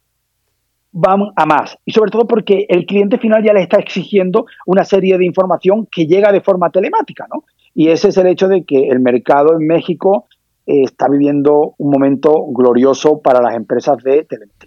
van 0.91 1.21
a 1.35 1.45
más. 1.45 1.77
Y 1.85 1.91
sobre 1.91 2.11
todo 2.11 2.27
porque 2.27 2.65
el 2.69 2.85
cliente 2.85 3.17
final 3.17 3.43
ya 3.43 3.53
le 3.53 3.61
está 3.61 3.77
exigiendo 3.77 4.45
una 4.65 4.83
serie 4.83 5.17
de 5.17 5.25
información 5.25 5.87
que 5.91 6.07
llega 6.07 6.31
de 6.31 6.41
forma 6.41 6.69
telemática, 6.69 7.27
¿no? 7.33 7.43
Y 7.73 7.89
ese 7.89 8.09
es 8.09 8.17
el 8.17 8.27
hecho 8.27 8.47
de 8.47 8.63
que 8.63 8.87
el 8.89 8.99
mercado 8.99 9.53
en 9.53 9.67
México 9.67 10.25
eh, 10.65 10.83
está 10.83 11.07
viviendo 11.07 11.75
un 11.77 11.91
momento 11.91 12.33
glorioso 12.51 13.21
para 13.21 13.41
las 13.41 13.55
empresas 13.55 13.97
de 14.03 14.23
telemetría. 14.23 14.66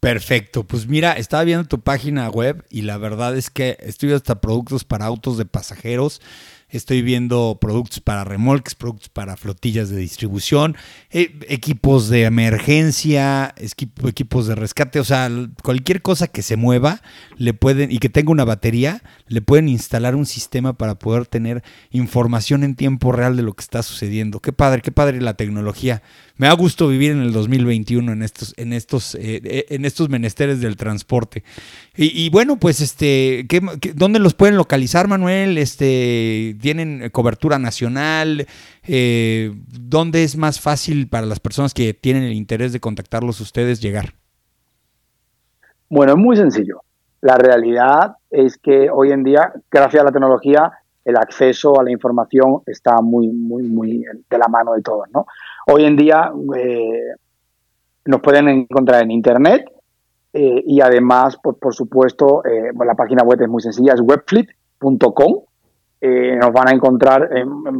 Perfecto, 0.00 0.64
pues 0.64 0.86
mira, 0.86 1.12
estaba 1.12 1.44
viendo 1.44 1.68
tu 1.68 1.80
página 1.80 2.30
web 2.30 2.64
y 2.70 2.82
la 2.82 2.96
verdad 2.96 3.36
es 3.36 3.50
que 3.50 3.76
estoy 3.80 4.12
hasta 4.14 4.40
productos 4.40 4.84
para 4.84 5.04
autos 5.04 5.36
de 5.36 5.44
pasajeros 5.44 6.22
estoy 6.70 7.02
viendo 7.02 7.58
productos 7.60 8.00
para 8.00 8.24
remolques, 8.24 8.74
productos 8.74 9.08
para 9.08 9.36
flotillas 9.36 9.90
de 9.90 9.96
distribución, 9.96 10.76
eh, 11.10 11.38
equipos 11.48 12.08
de 12.08 12.24
emergencia, 12.24 13.54
equipos 13.58 14.46
de 14.46 14.54
rescate, 14.54 15.00
o 15.00 15.04
sea, 15.04 15.30
cualquier 15.62 16.02
cosa 16.02 16.28
que 16.28 16.42
se 16.42 16.56
mueva 16.56 17.02
le 17.36 17.54
pueden 17.54 17.90
y 17.90 17.98
que 17.98 18.08
tenga 18.08 18.32
una 18.32 18.44
batería, 18.44 19.02
le 19.26 19.42
pueden 19.42 19.68
instalar 19.68 20.14
un 20.14 20.26
sistema 20.26 20.74
para 20.74 20.96
poder 20.98 21.26
tener 21.26 21.62
información 21.90 22.64
en 22.64 22.74
tiempo 22.74 23.12
real 23.12 23.36
de 23.36 23.42
lo 23.42 23.54
que 23.54 23.62
está 23.62 23.82
sucediendo. 23.82 24.40
Qué 24.40 24.52
padre, 24.52 24.82
qué 24.82 24.92
padre 24.92 25.20
la 25.20 25.34
tecnología. 25.34 26.02
Me 26.36 26.46
da 26.46 26.54
gusto 26.54 26.88
vivir 26.88 27.10
en 27.12 27.20
el 27.20 27.32
2021 27.32 28.12
en 28.12 28.22
estos, 28.22 28.54
en 28.56 28.72
estos, 28.72 29.14
eh, 29.14 29.42
eh, 29.44 29.66
en 29.68 29.84
estos 29.84 30.08
menesteres 30.08 30.60
del 30.60 30.76
transporte. 30.76 31.44
Y, 31.96 32.30
bueno, 32.30 32.58
pues 32.58 32.80
este, 32.80 33.44
¿qué, 33.46 33.60
dónde 33.94 34.20
los 34.20 34.32
pueden 34.32 34.56
localizar, 34.56 35.06
Manuel? 35.06 35.58
Este, 35.58 36.56
¿Tienen 36.60 37.08
cobertura 37.10 37.58
nacional? 37.58 38.46
Eh, 38.86 39.52
¿Dónde 39.80 40.24
es 40.24 40.36
más 40.36 40.60
fácil 40.60 41.08
para 41.08 41.26
las 41.26 41.40
personas 41.40 41.74
que 41.74 41.94
tienen 41.94 42.22
el 42.22 42.32
interés 42.32 42.72
de 42.72 42.80
contactarlos 42.80 43.40
ustedes 43.40 43.80
llegar? 43.80 44.14
Bueno, 45.88 46.12
es 46.12 46.18
muy 46.18 46.36
sencillo. 46.36 46.82
La 47.20 47.36
realidad 47.36 48.16
es 48.30 48.56
que 48.58 48.88
hoy 48.90 49.12
en 49.12 49.24
día, 49.24 49.52
gracias 49.70 50.02
a 50.02 50.04
la 50.04 50.12
tecnología, 50.12 50.72
el 51.04 51.16
acceso 51.16 51.80
a 51.80 51.84
la 51.84 51.90
información 51.90 52.62
está 52.66 53.00
muy, 53.02 53.28
muy, 53.28 53.64
muy 53.64 54.04
de 54.28 54.38
la 54.38 54.48
mano 54.48 54.74
de 54.74 54.82
todos, 54.82 55.08
¿no? 55.12 55.26
Hoy 55.66 55.84
en 55.84 55.96
día 55.96 56.30
eh, 56.56 57.14
nos 58.04 58.20
pueden 58.20 58.48
encontrar 58.48 59.02
en 59.02 59.10
Internet 59.10 59.64
eh, 60.32 60.62
y 60.66 60.80
además, 60.80 61.38
pues, 61.42 61.56
por 61.58 61.74
supuesto, 61.74 62.42
la 62.74 62.94
página 62.94 63.22
web 63.24 63.40
es 63.42 63.48
muy 63.48 63.62
sencilla, 63.62 63.94
es 63.94 64.00
webflip.com. 64.00 65.44
nos 66.00 66.52
van 66.52 66.68
a 66.68 66.72
encontrar, 66.72 67.28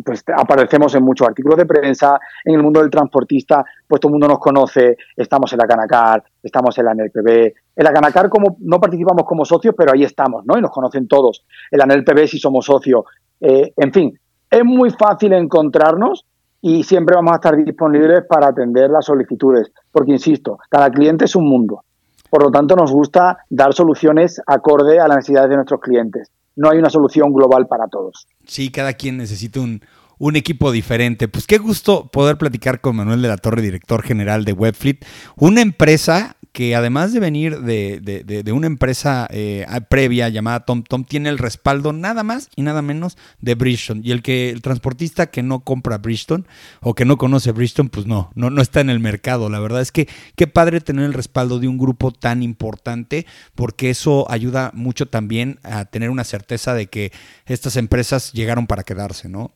pues 0.04 0.22
aparecemos 0.36 0.94
en 0.94 1.02
muchos 1.02 1.26
artículos 1.26 1.56
de 1.56 1.66
prensa, 1.66 2.18
en 2.44 2.54
el 2.54 2.62
mundo 2.62 2.80
del 2.80 2.90
transportista, 2.90 3.64
pues 3.88 4.00
todo 4.00 4.10
el 4.10 4.14
mundo 4.14 4.28
nos 4.28 4.38
conoce, 4.38 4.96
estamos 5.16 5.52
en 5.52 5.58
la 5.58 5.66
Canacar, 5.66 6.22
estamos 6.42 6.76
en 6.78 6.84
la 6.84 6.94
NLPB. 6.94 7.28
En 7.76 7.84
la 7.84 7.92
Canacar 7.92 8.28
como, 8.28 8.56
no 8.60 8.78
participamos 8.78 9.24
como 9.24 9.44
socios, 9.44 9.74
pero 9.76 9.92
ahí 9.92 10.04
estamos, 10.04 10.44
¿no? 10.44 10.58
Y 10.58 10.60
nos 10.60 10.70
conocen 10.70 11.08
todos. 11.08 11.44
En 11.70 11.78
la 11.78 11.86
NLPB 11.86 12.26
si 12.26 12.38
somos 12.38 12.66
socios. 12.66 13.04
en 13.40 13.92
fin, 13.92 14.18
es 14.50 14.64
muy 14.64 14.90
fácil 14.90 15.32
encontrarnos 15.32 16.26
y 16.60 16.82
siempre 16.82 17.14
vamos 17.14 17.32
a 17.32 17.36
estar 17.36 17.56
disponibles 17.56 18.24
para 18.28 18.48
atender 18.48 18.90
las 18.90 19.06
solicitudes, 19.06 19.72
porque 19.90 20.12
insisto, 20.12 20.58
cada 20.68 20.90
cliente 20.90 21.24
es 21.24 21.34
un 21.36 21.48
mundo. 21.48 21.84
Por 22.30 22.44
lo 22.44 22.50
tanto, 22.50 22.76
nos 22.76 22.92
gusta 22.92 23.38
dar 23.50 23.74
soluciones 23.74 24.40
acorde 24.46 25.00
a 25.00 25.08
las 25.08 25.18
necesidades 25.18 25.50
de 25.50 25.56
nuestros 25.56 25.80
clientes. 25.80 26.30
No 26.56 26.70
hay 26.70 26.78
una 26.78 26.90
solución 26.90 27.32
global 27.32 27.66
para 27.66 27.88
todos. 27.88 28.26
Sí, 28.46 28.70
cada 28.70 28.92
quien 28.92 29.16
necesita 29.16 29.60
un, 29.60 29.80
un 30.20 30.36
equipo 30.36 30.70
diferente. 30.70 31.28
Pues 31.28 31.46
qué 31.46 31.56
gusto 31.56 32.08
poder 32.08 32.36
platicar 32.36 32.82
con 32.82 32.94
Manuel 32.94 33.22
de 33.22 33.28
la 33.28 33.38
Torre, 33.38 33.62
director 33.62 34.02
general 34.02 34.44
de 34.44 34.52
Webfleet, 34.52 34.98
una 35.36 35.62
empresa 35.62 36.36
que 36.52 36.74
además 36.74 37.12
de 37.12 37.20
venir 37.20 37.60
de, 37.60 38.52
una 38.52 38.66
empresa 38.66 39.26
eh, 39.30 39.64
previa 39.88 40.28
llamada 40.28 40.66
TomTom, 40.66 41.04
tiene 41.04 41.30
el 41.30 41.38
respaldo 41.38 41.94
nada 41.94 42.22
más 42.22 42.50
y 42.54 42.62
nada 42.62 42.82
menos 42.82 43.16
de 43.40 43.54
Bridgestone. 43.54 44.02
Y 44.04 44.10
el 44.10 44.20
que 44.20 44.50
el 44.50 44.60
transportista 44.60 45.28
que 45.28 45.42
no 45.42 45.60
compra 45.60 45.98
Bridgestone 45.98 46.44
o 46.80 46.94
que 46.94 47.06
no 47.06 47.16
conoce 47.16 47.52
Bridgestone, 47.52 47.88
pues 47.88 48.06
no, 48.06 48.30
no, 48.34 48.50
no 48.50 48.60
está 48.60 48.80
en 48.80 48.90
el 48.90 49.00
mercado. 49.00 49.48
La 49.48 49.60
verdad 49.60 49.80
es 49.80 49.90
que 49.90 50.06
qué 50.36 50.46
padre 50.48 50.82
tener 50.82 51.06
el 51.06 51.14
respaldo 51.14 51.60
de 51.60 51.68
un 51.68 51.78
grupo 51.78 52.10
tan 52.10 52.42
importante, 52.42 53.26
porque 53.54 53.88
eso 53.88 54.30
ayuda 54.30 54.70
mucho 54.74 55.06
también 55.06 55.60
a 55.62 55.86
tener 55.86 56.10
una 56.10 56.24
certeza 56.24 56.74
de 56.74 56.88
que 56.88 57.12
estas 57.46 57.76
empresas 57.76 58.32
llegaron 58.32 58.66
para 58.66 58.82
quedarse, 58.82 59.30
¿no? 59.30 59.54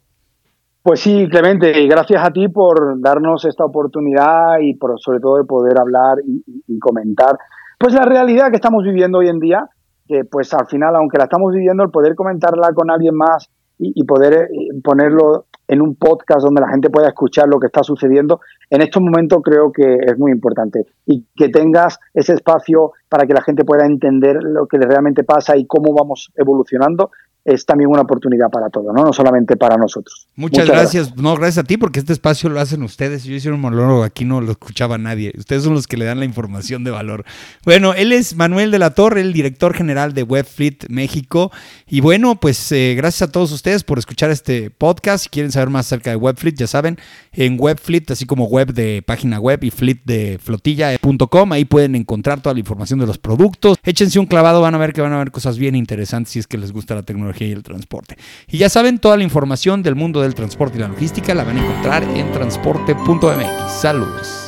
Pues 0.84 1.00
sí, 1.00 1.26
Clemente, 1.30 1.72
gracias 1.86 2.22
a 2.22 2.30
ti 2.30 2.48
por 2.48 3.00
darnos 3.00 3.46
esta 3.46 3.64
oportunidad 3.64 4.58
y 4.60 4.78
sobre 4.98 5.18
todo 5.18 5.38
de 5.38 5.44
poder 5.44 5.80
hablar 5.80 6.18
y, 6.22 6.78
comentar 6.78 7.38
pues 7.78 7.94
la 7.94 8.04
realidad 8.04 8.50
que 8.50 8.56
estamos 8.56 8.84
viviendo 8.84 9.16
hoy 9.16 9.28
en 9.28 9.40
día, 9.40 9.66
que 10.06 10.26
pues 10.26 10.52
al 10.52 10.66
final, 10.66 10.94
aunque 10.96 11.16
la 11.16 11.24
estamos 11.24 11.54
viviendo, 11.54 11.84
el 11.84 11.90
poder 11.90 12.14
comentarla 12.14 12.68
con 12.74 12.90
alguien 12.90 13.14
más 13.14 13.48
y, 13.78 14.04
poder 14.04 14.34
eh, 14.34 14.48
ponerlo 14.82 15.46
en 15.68 15.80
un 15.80 15.96
podcast 15.96 16.42
donde 16.42 16.60
la 16.60 16.68
gente 16.68 16.90
pueda 16.90 17.08
escuchar 17.08 17.48
lo 17.48 17.58
que 17.58 17.68
está 17.68 17.82
sucediendo, 17.82 18.40
en 18.68 18.82
estos 18.82 19.02
momentos 19.02 19.40
creo 19.42 19.72
que 19.72 19.96
es 20.04 20.18
muy 20.18 20.32
importante. 20.32 20.84
Y 21.06 21.24
que 21.34 21.48
tengas 21.48 21.98
ese 22.12 22.34
espacio 22.34 22.92
para 23.08 23.26
que 23.26 23.32
la 23.32 23.40
gente 23.40 23.64
pueda 23.64 23.86
entender 23.86 24.36
lo 24.42 24.66
que 24.66 24.76
realmente 24.76 25.24
pasa 25.24 25.56
y 25.56 25.66
cómo 25.66 25.94
vamos 25.94 26.30
evolucionando, 26.36 27.10
es 27.44 27.66
también 27.66 27.90
una 27.90 28.02
oportunidad 28.02 28.48
para 28.50 28.70
todos, 28.70 28.94
¿no? 28.94 29.04
No 29.04 29.12
solamente 29.12 29.56
para 29.56 29.76
nosotros. 29.76 30.28
Muchas, 30.34 30.66
gracias. 30.66 31.16
No, 31.16 31.36
gracias 31.36 31.64
a 31.64 31.66
ti 31.66 31.76
porque 31.76 31.98
este 31.98 32.12
espacio 32.12 32.48
lo 32.48 32.58
hacen 32.58 32.82
ustedes. 32.82 33.24
Yo 33.24 33.34
hice 33.34 33.50
un 33.50 33.60
monólogo, 33.60 34.02
aquí 34.02 34.24
no 34.24 34.40
lo 34.40 34.52
escuchaba 34.52 34.96
nadie. 34.96 35.32
Ustedes 35.36 35.62
son 35.62 35.74
los 35.74 35.86
que 35.86 35.96
le 35.96 36.06
dan 36.06 36.18
la 36.18 36.24
información 36.24 36.84
de 36.84 36.90
valor. 36.90 37.24
Bueno, 37.64 37.92
él 37.92 38.12
es 38.12 38.34
Manuel 38.36 38.70
de 38.70 38.78
la 38.78 38.94
Torre, 38.94 39.20
el 39.20 39.32
director 39.32 39.74
general 39.74 40.14
de 40.14 40.22
Webfleet 40.22 40.88
México. 40.88 41.52
Y 41.86 42.00
bueno, 42.00 42.36
pues 42.36 42.72
eh, 42.72 42.94
gracias 42.96 43.28
a 43.28 43.32
todos 43.32 43.52
ustedes 43.52 43.84
por 43.84 43.98
escuchar 43.98 44.30
este 44.30 44.70
podcast. 44.70 45.24
Si 45.24 45.28
quieren 45.28 45.52
saber 45.52 45.68
más 45.68 45.86
acerca 45.86 46.10
de 46.10 46.16
Webfleet, 46.16 46.56
ya 46.56 46.66
saben, 46.66 46.98
en 47.32 47.56
Webfleet, 47.60 48.10
así 48.10 48.24
como 48.24 48.46
web 48.46 48.72
de 48.72 49.02
página 49.02 49.38
web 49.38 49.62
y 49.64 49.70
fleet 49.70 50.00
de 50.04 50.38
flotilla.com, 50.42 51.52
ahí 51.52 51.64
pueden 51.64 51.94
encontrar 51.94 52.40
toda 52.40 52.54
la 52.54 52.60
información 52.60 52.98
de 53.00 53.06
los 53.06 53.18
productos. 53.18 53.78
Échense 53.84 54.18
un 54.18 54.26
clavado, 54.26 54.62
van 54.62 54.74
a 54.74 54.78
ver 54.78 54.92
que 54.92 55.02
van 55.02 55.12
a 55.12 55.18
ver 55.18 55.30
cosas 55.30 55.58
bien 55.58 55.74
interesantes 55.74 56.32
si 56.32 56.38
es 56.38 56.46
que 56.46 56.58
les 56.58 56.72
gusta 56.72 56.94
la 56.94 57.02
y 57.40 57.52
el 57.52 57.62
transporte. 57.62 58.16
Y 58.48 58.58
ya 58.58 58.68
saben, 58.68 58.98
toda 58.98 59.16
la 59.16 59.24
información 59.24 59.82
del 59.82 59.94
mundo 59.94 60.20
del 60.20 60.34
transporte 60.34 60.78
y 60.78 60.80
la 60.80 60.88
logística 60.88 61.34
la 61.34 61.44
van 61.44 61.58
a 61.58 61.64
encontrar 61.64 62.02
en 62.02 62.30
transporte.mx. 62.32 63.72
Saludos. 63.80 64.43